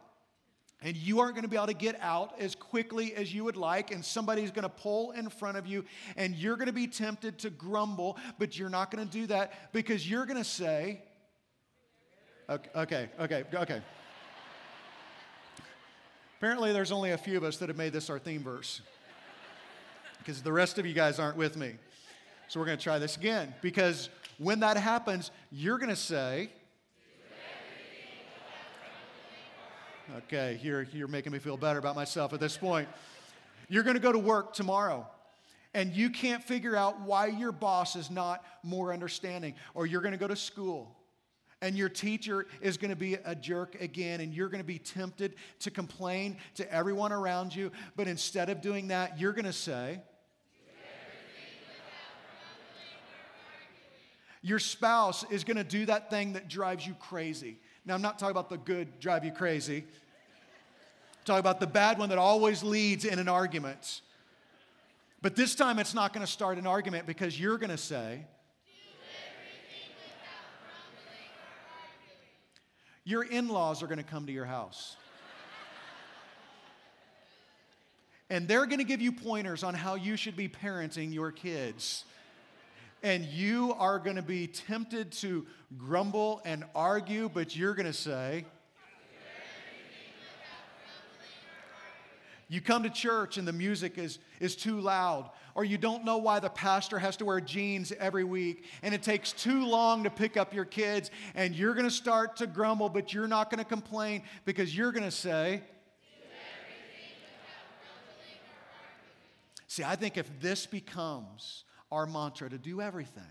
and 0.83 0.97
you 0.97 1.21
aren't 1.21 1.35
going 1.35 1.43
to 1.43 1.49
be 1.49 1.57
able 1.57 1.67
to 1.67 1.75
get 1.75 1.99
out 2.01 2.35
as 2.39 2.55
quickly 2.55 3.15
as 3.15 3.33
you 3.35 3.45
would 3.45 3.57
like, 3.57 3.91
and 3.91 4.05
somebody's 4.05 4.51
going 4.51 4.65
to 4.65 4.69
pull 4.69 5.13
in 5.13 5.29
front 5.29 5.57
of 5.57 5.67
you, 5.67 5.85
and 6.17 6.35
you're 6.35 6.57
going 6.57 6.67
to 6.67 6.73
be 6.73 6.87
tempted 6.87 7.39
to 7.39 7.51
grumble, 7.51 8.19
but 8.39 8.59
you're 8.59 8.69
not 8.69 8.91
going 8.91 9.07
to 9.07 9.11
do 9.11 9.27
that 9.27 9.73
because 9.73 10.09
you're 10.09 10.27
going 10.27 10.39
to 10.39 10.45
say, 10.45 11.03
okay, 12.49 12.71
okay, 12.77 13.09
okay, 13.21 13.45
okay. 13.55 13.83
Apparently, 16.39 16.73
there's 16.73 16.93
only 16.93 17.13
a 17.13 17.19
few 17.19 17.37
of 17.39 17.45
us 17.45 17.57
that 17.57 17.71
have 17.71 17.79
made 17.79 17.95
this 17.95 18.11
our 18.11 18.19
theme 18.19 18.43
verse 18.43 18.83
because 20.19 20.43
the 20.43 20.53
rest 20.53 20.79
of 20.79 20.85
you 20.85 20.93
guys 20.93 21.19
aren't 21.19 21.37
with 21.37 21.57
me. 21.57 21.77
So 22.49 22.61
we're 22.61 22.67
going 22.67 22.79
to 22.79 22.85
try 22.85 22.99
this 22.99 23.17
again 23.17 23.55
because 23.63 24.11
when 24.39 24.61
that 24.61 24.77
happens, 24.77 25.31
you're 25.51 25.79
going 25.79 25.89
to 25.89 25.97
say, 25.97 26.51
Okay, 30.15 30.61
you're, 30.63 30.83
you're 30.93 31.09
making 31.09 31.33
me 31.33 31.41
feel 31.41 31.57
better 31.57 31.81
about 31.81 31.97
myself 31.97 32.33
at 32.33 32.39
this 32.39 32.57
point. 32.57 32.89
You're 33.69 33.83
going 33.83 33.97
to 33.97 34.03
go 34.03 34.13
to 34.13 34.19
work 34.19 34.55
tomorrow 34.55 35.05
and 35.75 35.93
you 35.93 36.11
can't 36.11 36.43
figure 36.45 36.77
out 36.77 37.01
why 37.01 37.27
your 37.27 37.51
boss 37.51 37.97
is 37.97 38.09
not 38.11 38.45
more 38.63 38.93
understanding, 38.93 39.55
or 39.75 39.85
you're 39.85 40.01
going 40.01 40.13
to 40.13 40.19
go 40.19 40.29
to 40.29 40.37
school 40.37 40.97
and 41.61 41.77
your 41.77 41.89
teacher 41.89 42.47
is 42.61 42.77
going 42.77 42.91
to 42.91 42.97
be 42.97 43.15
a 43.15 43.35
jerk 43.35 43.81
again, 43.81 44.21
and 44.21 44.33
you're 44.33 44.49
going 44.49 44.63
to 44.63 44.67
be 44.67 44.79
tempted 44.79 45.35
to 45.61 45.71
complain 45.71 46.37
to 46.55 46.73
everyone 46.73 47.13
around 47.13 47.55
you. 47.55 47.73
But 47.97 48.09
instead 48.09 48.51
of 48.51 48.61
doing 48.61 48.89
that, 48.89 49.19
you're 49.19 49.33
going 49.33 49.47
to 49.47 49.53
say, 49.53 50.01
Your 54.43 54.61
spouse 54.61 55.25
is 55.29 55.43
going 55.43 55.57
to 55.57 55.65
do 55.65 55.87
that 55.87 56.09
thing 56.09 56.35
that 56.35 56.47
drives 56.47 56.87
you 56.87 56.95
crazy. 56.95 57.59
Now, 57.87 57.95
I'm 57.95 58.03
not 58.03 58.19
talking 58.19 58.33
about 58.33 58.51
the 58.51 58.59
good 58.59 58.99
drive 58.99 59.25
you 59.25 59.31
crazy. 59.31 59.85
Talking 61.25 61.39
about 61.39 61.61
the 61.61 61.69
bad 61.69 61.99
one 61.99 62.09
that 62.09 62.19
always 62.19 62.65
leads 62.65 63.05
in 63.05 63.21
an 63.21 63.29
argument. 63.29 64.01
But 65.23 65.37
this 65.37 65.55
time 65.55 65.79
it's 65.79 65.95
not 65.95 66.13
going 66.13 66.27
to 66.27 66.31
start 66.31 66.59
an 66.59 66.67
argument 66.67 67.07
because 67.07 67.39
you're 67.39 67.59
going 67.59 67.71
to 67.71 67.79
say, 67.79 68.27
Your 73.05 73.23
in 73.23 73.47
laws 73.47 73.85
are 73.85 73.87
going 73.87 73.99
to 73.99 74.05
come 74.05 74.27
to 74.27 74.33
your 74.33 74.47
house. 74.47 74.97
and 78.29 78.49
they're 78.49 78.67
going 78.67 78.81
to 78.81 78.85
give 78.85 79.01
you 79.01 79.13
pointers 79.13 79.63
on 79.63 79.75
how 79.75 79.95
you 79.95 80.17
should 80.17 80.37
be 80.37 80.49
parenting 80.49 81.15
your 81.15 81.31
kids 81.31 82.05
and 83.03 83.25
you 83.25 83.75
are 83.79 83.99
going 83.99 84.17
to 84.17 84.23
be 84.23 84.47
tempted 84.47 85.13
to 85.13 85.47
grumble 85.77 86.41
and 86.45 86.65
argue, 86.75 87.29
but 87.29 87.57
you're 87.57 87.75
going 87.75 87.87
to 87.87 87.93
say, 87.93 88.45
You 92.49 92.61
come 92.61 92.85
to 92.85 92.91
church 92.91 93.39
and 93.39 93.49
the 93.49 93.53
music 93.53 93.99
is, 93.99 94.21
is 94.39 94.55
too 94.55 94.81
loud, 94.81 95.31
or 95.57 95.65
you 95.65 95.79
don't 95.79 96.05
know 96.05 96.19
why 96.19 96.39
the 96.39 96.49
pastor 96.49 96.97
has 96.97 97.17
to 97.17 97.25
wear 97.25 97.41
jeans 97.41 97.93
every 97.99 98.23
week, 98.23 98.67
and 98.83 98.95
it 98.95 99.03
takes 99.03 99.33
too 99.33 99.67
long 99.67 100.05
to 100.05 100.11
pick 100.11 100.37
up 100.37 100.55
your 100.55 100.65
kids, 100.65 101.11
and 101.35 101.57
you're 101.57 101.75
going 101.75 101.87
to 101.87 101.91
start 101.91 102.37
to 102.37 102.47
grumble, 102.47 102.89
but 102.89 103.13
you're 103.13 103.27
not 103.27 103.51
going 103.51 103.59
to 103.59 103.69
complain 103.69 104.23
because 104.45 104.77
you're 104.77 104.93
going 104.93 105.03
to 105.03 105.11
say, 105.11 105.63
See, 109.69 109.85
I 109.85 109.95
think 109.97 110.17
if 110.17 110.31
this 110.41 110.65
becomes 110.65 111.66
our 111.91 112.07
mantra 112.07 112.51
to 112.51 112.59
do 112.59 112.81
everything 112.81 113.23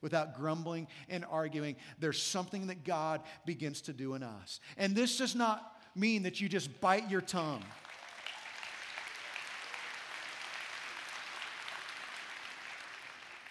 without 0.00 0.34
grumbling 0.36 0.86
and 1.08 1.24
arguing. 1.30 1.76
There's 1.98 2.22
something 2.22 2.66
that 2.66 2.84
God 2.84 3.22
begins 3.46 3.80
to 3.82 3.92
do 3.92 4.14
in 4.14 4.22
us. 4.22 4.60
And 4.76 4.94
this 4.94 5.16
does 5.16 5.34
not 5.34 5.80
mean 5.94 6.24
that 6.24 6.40
you 6.40 6.48
just 6.48 6.80
bite 6.80 7.10
your 7.10 7.22
tongue. 7.22 7.64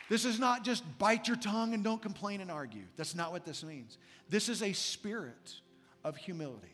This 0.10 0.26
is 0.26 0.39
not 0.39 0.63
just 0.63 0.84
bite 1.00 1.28
your 1.28 1.38
tongue 1.38 1.74
and 1.74 1.84
don't 1.84 2.02
complain 2.02 2.39
and 2.39 2.52
argue. 2.52 2.84
That's 2.98 3.16
not 3.16 3.32
what 3.32 3.46
this 3.46 3.63
means. 3.63 3.98
This 4.30 4.48
is 4.48 4.62
a 4.62 4.74
spirit 4.74 5.56
of 6.04 6.16
humility. 6.18 6.68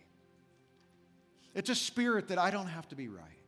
It's 1.55 1.69
a 1.69 1.75
spirit 1.75 2.27
that 2.27 2.37
I 2.37 2.51
don't 2.51 2.67
have 2.67 2.87
to 2.89 2.95
be 2.95 3.07
right. 3.07 3.38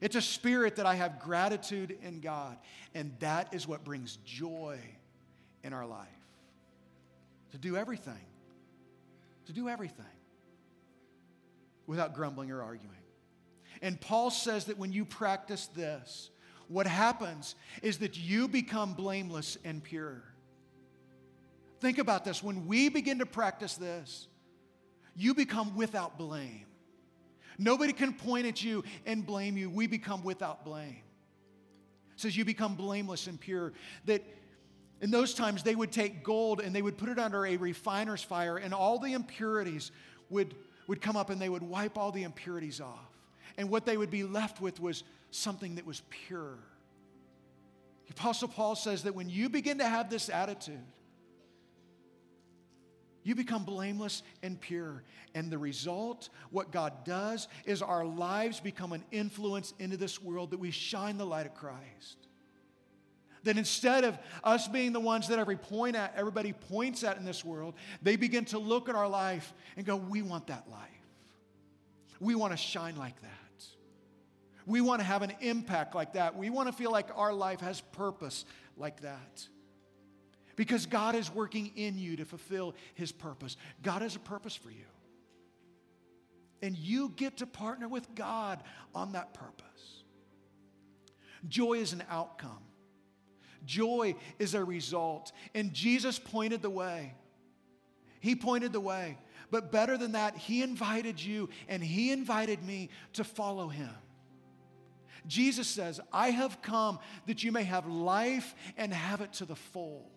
It's 0.00 0.16
a 0.16 0.22
spirit 0.22 0.76
that 0.76 0.86
I 0.86 0.94
have 0.94 1.20
gratitude 1.20 1.96
in 2.02 2.20
God. 2.20 2.56
And 2.94 3.14
that 3.20 3.52
is 3.52 3.68
what 3.68 3.84
brings 3.84 4.16
joy 4.24 4.78
in 5.62 5.72
our 5.72 5.86
life. 5.86 6.08
To 7.52 7.58
do 7.58 7.76
everything. 7.76 8.14
To 9.46 9.52
do 9.52 9.68
everything 9.68 10.06
without 11.86 12.14
grumbling 12.14 12.50
or 12.50 12.62
arguing. 12.62 12.94
And 13.82 14.00
Paul 14.00 14.30
says 14.30 14.66
that 14.66 14.78
when 14.78 14.92
you 14.92 15.04
practice 15.04 15.66
this, 15.66 16.30
what 16.68 16.86
happens 16.86 17.56
is 17.82 17.98
that 17.98 18.16
you 18.16 18.46
become 18.46 18.94
blameless 18.94 19.58
and 19.64 19.82
pure. 19.82 20.22
Think 21.80 21.98
about 21.98 22.24
this. 22.24 22.42
When 22.42 22.66
we 22.66 22.88
begin 22.90 23.18
to 23.18 23.26
practice 23.26 23.74
this, 23.74 24.28
you 25.16 25.34
become 25.34 25.74
without 25.74 26.16
blame. 26.16 26.66
Nobody 27.60 27.92
can 27.92 28.14
point 28.14 28.46
at 28.46 28.64
you 28.64 28.82
and 29.04 29.24
blame 29.24 29.58
you. 29.58 29.68
We 29.68 29.86
become 29.86 30.24
without 30.24 30.64
blame. 30.64 30.96
It 32.14 32.20
says 32.20 32.34
you 32.34 32.46
become 32.46 32.74
blameless 32.74 33.26
and 33.26 33.38
pure. 33.38 33.74
That 34.06 34.24
in 35.02 35.10
those 35.10 35.34
times 35.34 35.62
they 35.62 35.74
would 35.74 35.92
take 35.92 36.24
gold 36.24 36.60
and 36.62 36.74
they 36.74 36.80
would 36.80 36.96
put 36.96 37.10
it 37.10 37.18
under 37.18 37.44
a 37.44 37.58
refiner's 37.58 38.22
fire, 38.22 38.56
and 38.56 38.72
all 38.72 38.98
the 38.98 39.12
impurities 39.12 39.92
would, 40.30 40.54
would 40.86 41.02
come 41.02 41.18
up 41.18 41.28
and 41.28 41.40
they 41.40 41.50
would 41.50 41.62
wipe 41.62 41.98
all 41.98 42.10
the 42.10 42.22
impurities 42.22 42.80
off. 42.80 43.06
And 43.58 43.68
what 43.68 43.84
they 43.84 43.98
would 43.98 44.10
be 44.10 44.24
left 44.24 44.62
with 44.62 44.80
was 44.80 45.04
something 45.30 45.74
that 45.74 45.84
was 45.84 46.00
pure. 46.08 46.56
The 48.06 48.12
Apostle 48.12 48.48
Paul 48.48 48.74
says 48.74 49.02
that 49.02 49.14
when 49.14 49.28
you 49.28 49.50
begin 49.50 49.78
to 49.78 49.86
have 49.86 50.08
this 50.08 50.30
attitude, 50.30 50.80
you 53.22 53.34
become 53.34 53.64
blameless 53.64 54.22
and 54.42 54.60
pure. 54.60 55.02
And 55.34 55.50
the 55.50 55.58
result, 55.58 56.28
what 56.50 56.72
God 56.72 57.04
does, 57.04 57.48
is 57.64 57.82
our 57.82 58.04
lives 58.04 58.60
become 58.60 58.92
an 58.92 59.04
influence 59.10 59.74
into 59.78 59.96
this 59.96 60.22
world 60.22 60.50
that 60.50 60.58
we 60.58 60.70
shine 60.70 61.18
the 61.18 61.26
light 61.26 61.46
of 61.46 61.54
Christ. 61.54 62.26
That 63.44 63.56
instead 63.56 64.04
of 64.04 64.18
us 64.44 64.68
being 64.68 64.92
the 64.92 65.00
ones 65.00 65.28
that 65.28 65.38
every 65.38 65.56
point 65.56 65.96
at, 65.96 66.14
everybody 66.16 66.52
points 66.52 67.04
at 67.04 67.16
in 67.16 67.24
this 67.24 67.44
world, 67.44 67.74
they 68.02 68.16
begin 68.16 68.44
to 68.46 68.58
look 68.58 68.88
at 68.88 68.94
our 68.94 69.08
life 69.08 69.52
and 69.76 69.86
go, 69.86 69.96
We 69.96 70.22
want 70.22 70.48
that 70.48 70.68
life. 70.70 70.88
We 72.18 72.34
want 72.34 72.52
to 72.52 72.58
shine 72.58 72.96
like 72.96 73.20
that. 73.22 73.30
We 74.66 74.82
want 74.82 75.00
to 75.00 75.06
have 75.06 75.22
an 75.22 75.32
impact 75.40 75.94
like 75.94 76.12
that. 76.12 76.36
We 76.36 76.50
want 76.50 76.68
to 76.68 76.72
feel 76.72 76.92
like 76.92 77.08
our 77.16 77.32
life 77.32 77.60
has 77.60 77.80
purpose 77.80 78.44
like 78.76 79.00
that 79.00 79.48
because 80.60 80.84
God 80.84 81.14
is 81.14 81.34
working 81.34 81.72
in 81.74 81.96
you 81.96 82.16
to 82.16 82.26
fulfill 82.26 82.74
His 82.92 83.12
purpose. 83.12 83.56
God 83.82 84.02
has 84.02 84.14
a 84.14 84.18
purpose 84.18 84.54
for 84.54 84.68
you. 84.70 84.84
And 86.60 86.76
you 86.76 87.14
get 87.16 87.38
to 87.38 87.46
partner 87.46 87.88
with 87.88 88.14
God 88.14 88.62
on 88.94 89.12
that 89.12 89.32
purpose. 89.32 90.02
Joy 91.48 91.78
is 91.78 91.94
an 91.94 92.04
outcome, 92.10 92.62
joy 93.64 94.14
is 94.38 94.52
a 94.52 94.62
result. 94.62 95.32
And 95.54 95.72
Jesus 95.72 96.18
pointed 96.18 96.60
the 96.60 96.68
way. 96.68 97.14
He 98.20 98.36
pointed 98.36 98.74
the 98.74 98.80
way. 98.80 99.16
But 99.50 99.72
better 99.72 99.96
than 99.96 100.12
that, 100.12 100.36
He 100.36 100.62
invited 100.62 101.24
you 101.24 101.48
and 101.68 101.82
He 101.82 102.12
invited 102.12 102.62
me 102.62 102.90
to 103.14 103.24
follow 103.24 103.68
Him. 103.68 103.94
Jesus 105.26 105.68
says, 105.68 106.00
I 106.12 106.32
have 106.32 106.60
come 106.60 106.98
that 107.24 107.42
you 107.42 107.50
may 107.50 107.64
have 107.64 107.86
life 107.86 108.54
and 108.76 108.92
have 108.92 109.22
it 109.22 109.32
to 109.34 109.46
the 109.46 109.56
full. 109.56 110.10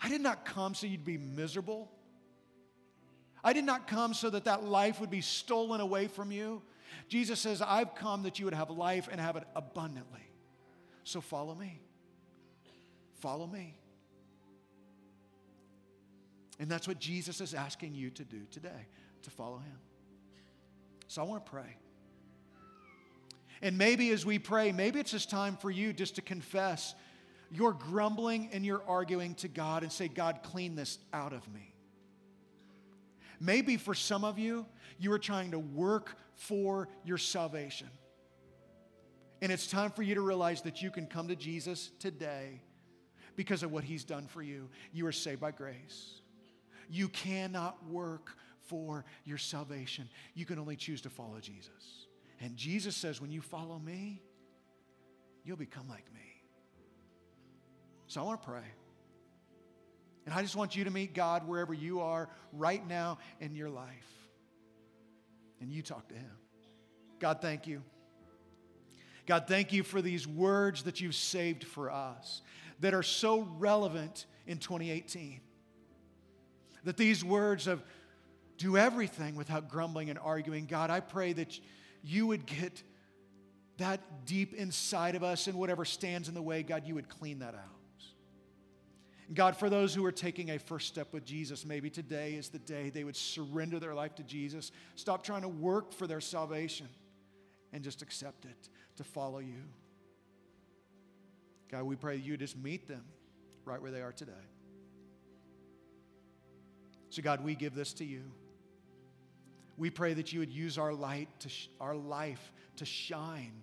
I 0.00 0.08
did 0.08 0.20
not 0.20 0.44
come 0.44 0.74
so 0.74 0.86
you'd 0.86 1.04
be 1.04 1.18
miserable. 1.18 1.90
I 3.42 3.52
did 3.52 3.64
not 3.64 3.86
come 3.86 4.14
so 4.14 4.30
that 4.30 4.44
that 4.44 4.64
life 4.64 5.00
would 5.00 5.10
be 5.10 5.20
stolen 5.20 5.80
away 5.80 6.08
from 6.08 6.30
you. 6.30 6.62
Jesus 7.08 7.40
says, 7.40 7.62
I've 7.62 7.94
come 7.94 8.22
that 8.24 8.38
you 8.38 8.44
would 8.44 8.54
have 8.54 8.70
life 8.70 9.08
and 9.10 9.20
have 9.20 9.36
it 9.36 9.44
abundantly. 9.54 10.20
So 11.04 11.20
follow 11.20 11.54
me. 11.54 11.80
Follow 13.20 13.46
me. 13.46 13.76
And 16.58 16.70
that's 16.70 16.86
what 16.86 16.98
Jesus 16.98 17.40
is 17.40 17.54
asking 17.54 17.94
you 17.94 18.10
to 18.10 18.24
do 18.24 18.42
today, 18.50 18.86
to 19.22 19.30
follow 19.30 19.58
him. 19.58 19.78
So 21.08 21.22
I 21.22 21.24
want 21.24 21.44
to 21.44 21.50
pray. 21.50 21.76
And 23.62 23.76
maybe 23.76 24.10
as 24.10 24.24
we 24.24 24.38
pray, 24.38 24.72
maybe 24.72 25.00
it's 25.00 25.10
just 25.10 25.30
time 25.30 25.56
for 25.56 25.70
you 25.70 25.92
just 25.92 26.16
to 26.16 26.22
confess 26.22 26.94
you're 27.50 27.72
grumbling 27.72 28.50
and 28.52 28.64
you're 28.64 28.82
arguing 28.86 29.34
to 29.36 29.48
God 29.48 29.82
and 29.82 29.90
say, 29.90 30.08
God, 30.08 30.40
clean 30.42 30.74
this 30.74 30.98
out 31.12 31.32
of 31.32 31.46
me. 31.52 31.74
Maybe 33.40 33.76
for 33.76 33.94
some 33.94 34.24
of 34.24 34.38
you, 34.38 34.66
you 34.98 35.12
are 35.12 35.18
trying 35.18 35.50
to 35.52 35.58
work 35.58 36.16
for 36.34 36.88
your 37.04 37.18
salvation. 37.18 37.88
And 39.42 39.50
it's 39.50 39.66
time 39.66 39.90
for 39.90 40.02
you 40.02 40.14
to 40.14 40.20
realize 40.20 40.62
that 40.62 40.82
you 40.82 40.90
can 40.90 41.06
come 41.06 41.28
to 41.28 41.36
Jesus 41.36 41.90
today 41.98 42.60
because 43.36 43.62
of 43.62 43.72
what 43.72 43.84
he's 43.84 44.04
done 44.04 44.26
for 44.26 44.42
you. 44.42 44.68
You 44.92 45.06
are 45.06 45.12
saved 45.12 45.40
by 45.40 45.50
grace. 45.50 46.20
You 46.90 47.08
cannot 47.08 47.78
work 47.88 48.36
for 48.68 49.04
your 49.24 49.38
salvation. 49.38 50.08
You 50.34 50.44
can 50.44 50.58
only 50.58 50.76
choose 50.76 51.00
to 51.02 51.10
follow 51.10 51.40
Jesus. 51.40 52.06
And 52.40 52.56
Jesus 52.56 52.96
says, 52.96 53.20
when 53.20 53.30
you 53.30 53.40
follow 53.40 53.78
me, 53.78 54.22
you'll 55.44 55.56
become 55.56 55.88
like 55.88 56.04
me. 56.12 56.29
So 58.10 58.20
I 58.20 58.24
want 58.24 58.42
to 58.42 58.48
pray. 58.48 58.64
And 60.26 60.34
I 60.34 60.42
just 60.42 60.56
want 60.56 60.74
you 60.74 60.82
to 60.82 60.90
meet 60.90 61.14
God 61.14 61.46
wherever 61.46 61.72
you 61.72 62.00
are 62.00 62.28
right 62.52 62.84
now 62.88 63.18
in 63.38 63.54
your 63.54 63.70
life. 63.70 63.86
And 65.60 65.70
you 65.70 65.80
talk 65.80 66.08
to 66.08 66.16
Him. 66.16 66.32
God, 67.20 67.40
thank 67.40 67.68
you. 67.68 67.84
God, 69.26 69.44
thank 69.46 69.72
you 69.72 69.84
for 69.84 70.02
these 70.02 70.26
words 70.26 70.82
that 70.82 71.00
you've 71.00 71.14
saved 71.14 71.62
for 71.62 71.88
us 71.88 72.42
that 72.80 72.94
are 72.94 73.04
so 73.04 73.46
relevant 73.58 74.26
in 74.44 74.58
2018. 74.58 75.40
That 76.82 76.96
these 76.96 77.24
words 77.24 77.68
of 77.68 77.80
do 78.56 78.76
everything 78.76 79.36
without 79.36 79.68
grumbling 79.68 80.10
and 80.10 80.18
arguing, 80.18 80.66
God, 80.66 80.90
I 80.90 80.98
pray 80.98 81.32
that 81.34 81.60
you 82.02 82.26
would 82.26 82.44
get 82.44 82.82
that 83.76 84.00
deep 84.26 84.52
inside 84.52 85.14
of 85.14 85.22
us 85.22 85.46
and 85.46 85.56
whatever 85.56 85.84
stands 85.84 86.26
in 86.26 86.34
the 86.34 86.42
way, 86.42 86.64
God, 86.64 86.88
you 86.88 86.96
would 86.96 87.08
clean 87.08 87.38
that 87.38 87.54
out. 87.54 87.79
God, 89.32 89.56
for 89.56 89.70
those 89.70 89.94
who 89.94 90.04
are 90.04 90.12
taking 90.12 90.50
a 90.50 90.58
first 90.58 90.88
step 90.88 91.12
with 91.12 91.24
Jesus, 91.24 91.64
maybe 91.64 91.88
today 91.88 92.34
is 92.34 92.48
the 92.48 92.58
day 92.58 92.90
they 92.90 93.04
would 93.04 93.16
surrender 93.16 93.78
their 93.78 93.94
life 93.94 94.16
to 94.16 94.24
Jesus, 94.24 94.72
stop 94.96 95.22
trying 95.22 95.42
to 95.42 95.48
work 95.48 95.92
for 95.92 96.06
their 96.06 96.20
salvation, 96.20 96.88
and 97.72 97.84
just 97.84 98.02
accept 98.02 98.44
it 98.44 98.68
to 98.96 99.04
follow 99.04 99.38
you. 99.38 99.62
God, 101.70 101.84
we 101.84 101.94
pray 101.94 102.16
you 102.16 102.36
just 102.36 102.58
meet 102.58 102.88
them 102.88 103.04
right 103.64 103.80
where 103.80 103.92
they 103.92 104.02
are 104.02 104.12
today. 104.12 104.32
So, 107.10 107.22
God, 107.22 107.44
we 107.44 107.54
give 107.54 107.74
this 107.74 107.92
to 107.94 108.04
you. 108.04 108.22
We 109.76 109.90
pray 109.90 110.14
that 110.14 110.32
you 110.32 110.40
would 110.40 110.50
use 110.50 110.76
our 110.78 110.92
light 110.92 111.28
to 111.40 111.48
sh- 111.48 111.68
our 111.80 111.94
life 111.94 112.52
to 112.76 112.84
shine 112.84 113.62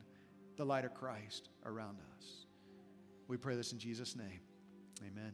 the 0.55 0.65
light 0.65 0.85
of 0.85 0.93
Christ 0.93 1.49
around 1.65 1.97
us. 2.17 2.45
We 3.27 3.37
pray 3.37 3.55
this 3.55 3.73
in 3.73 3.79
Jesus' 3.79 4.15
name. 4.15 4.39
Amen. 5.05 5.33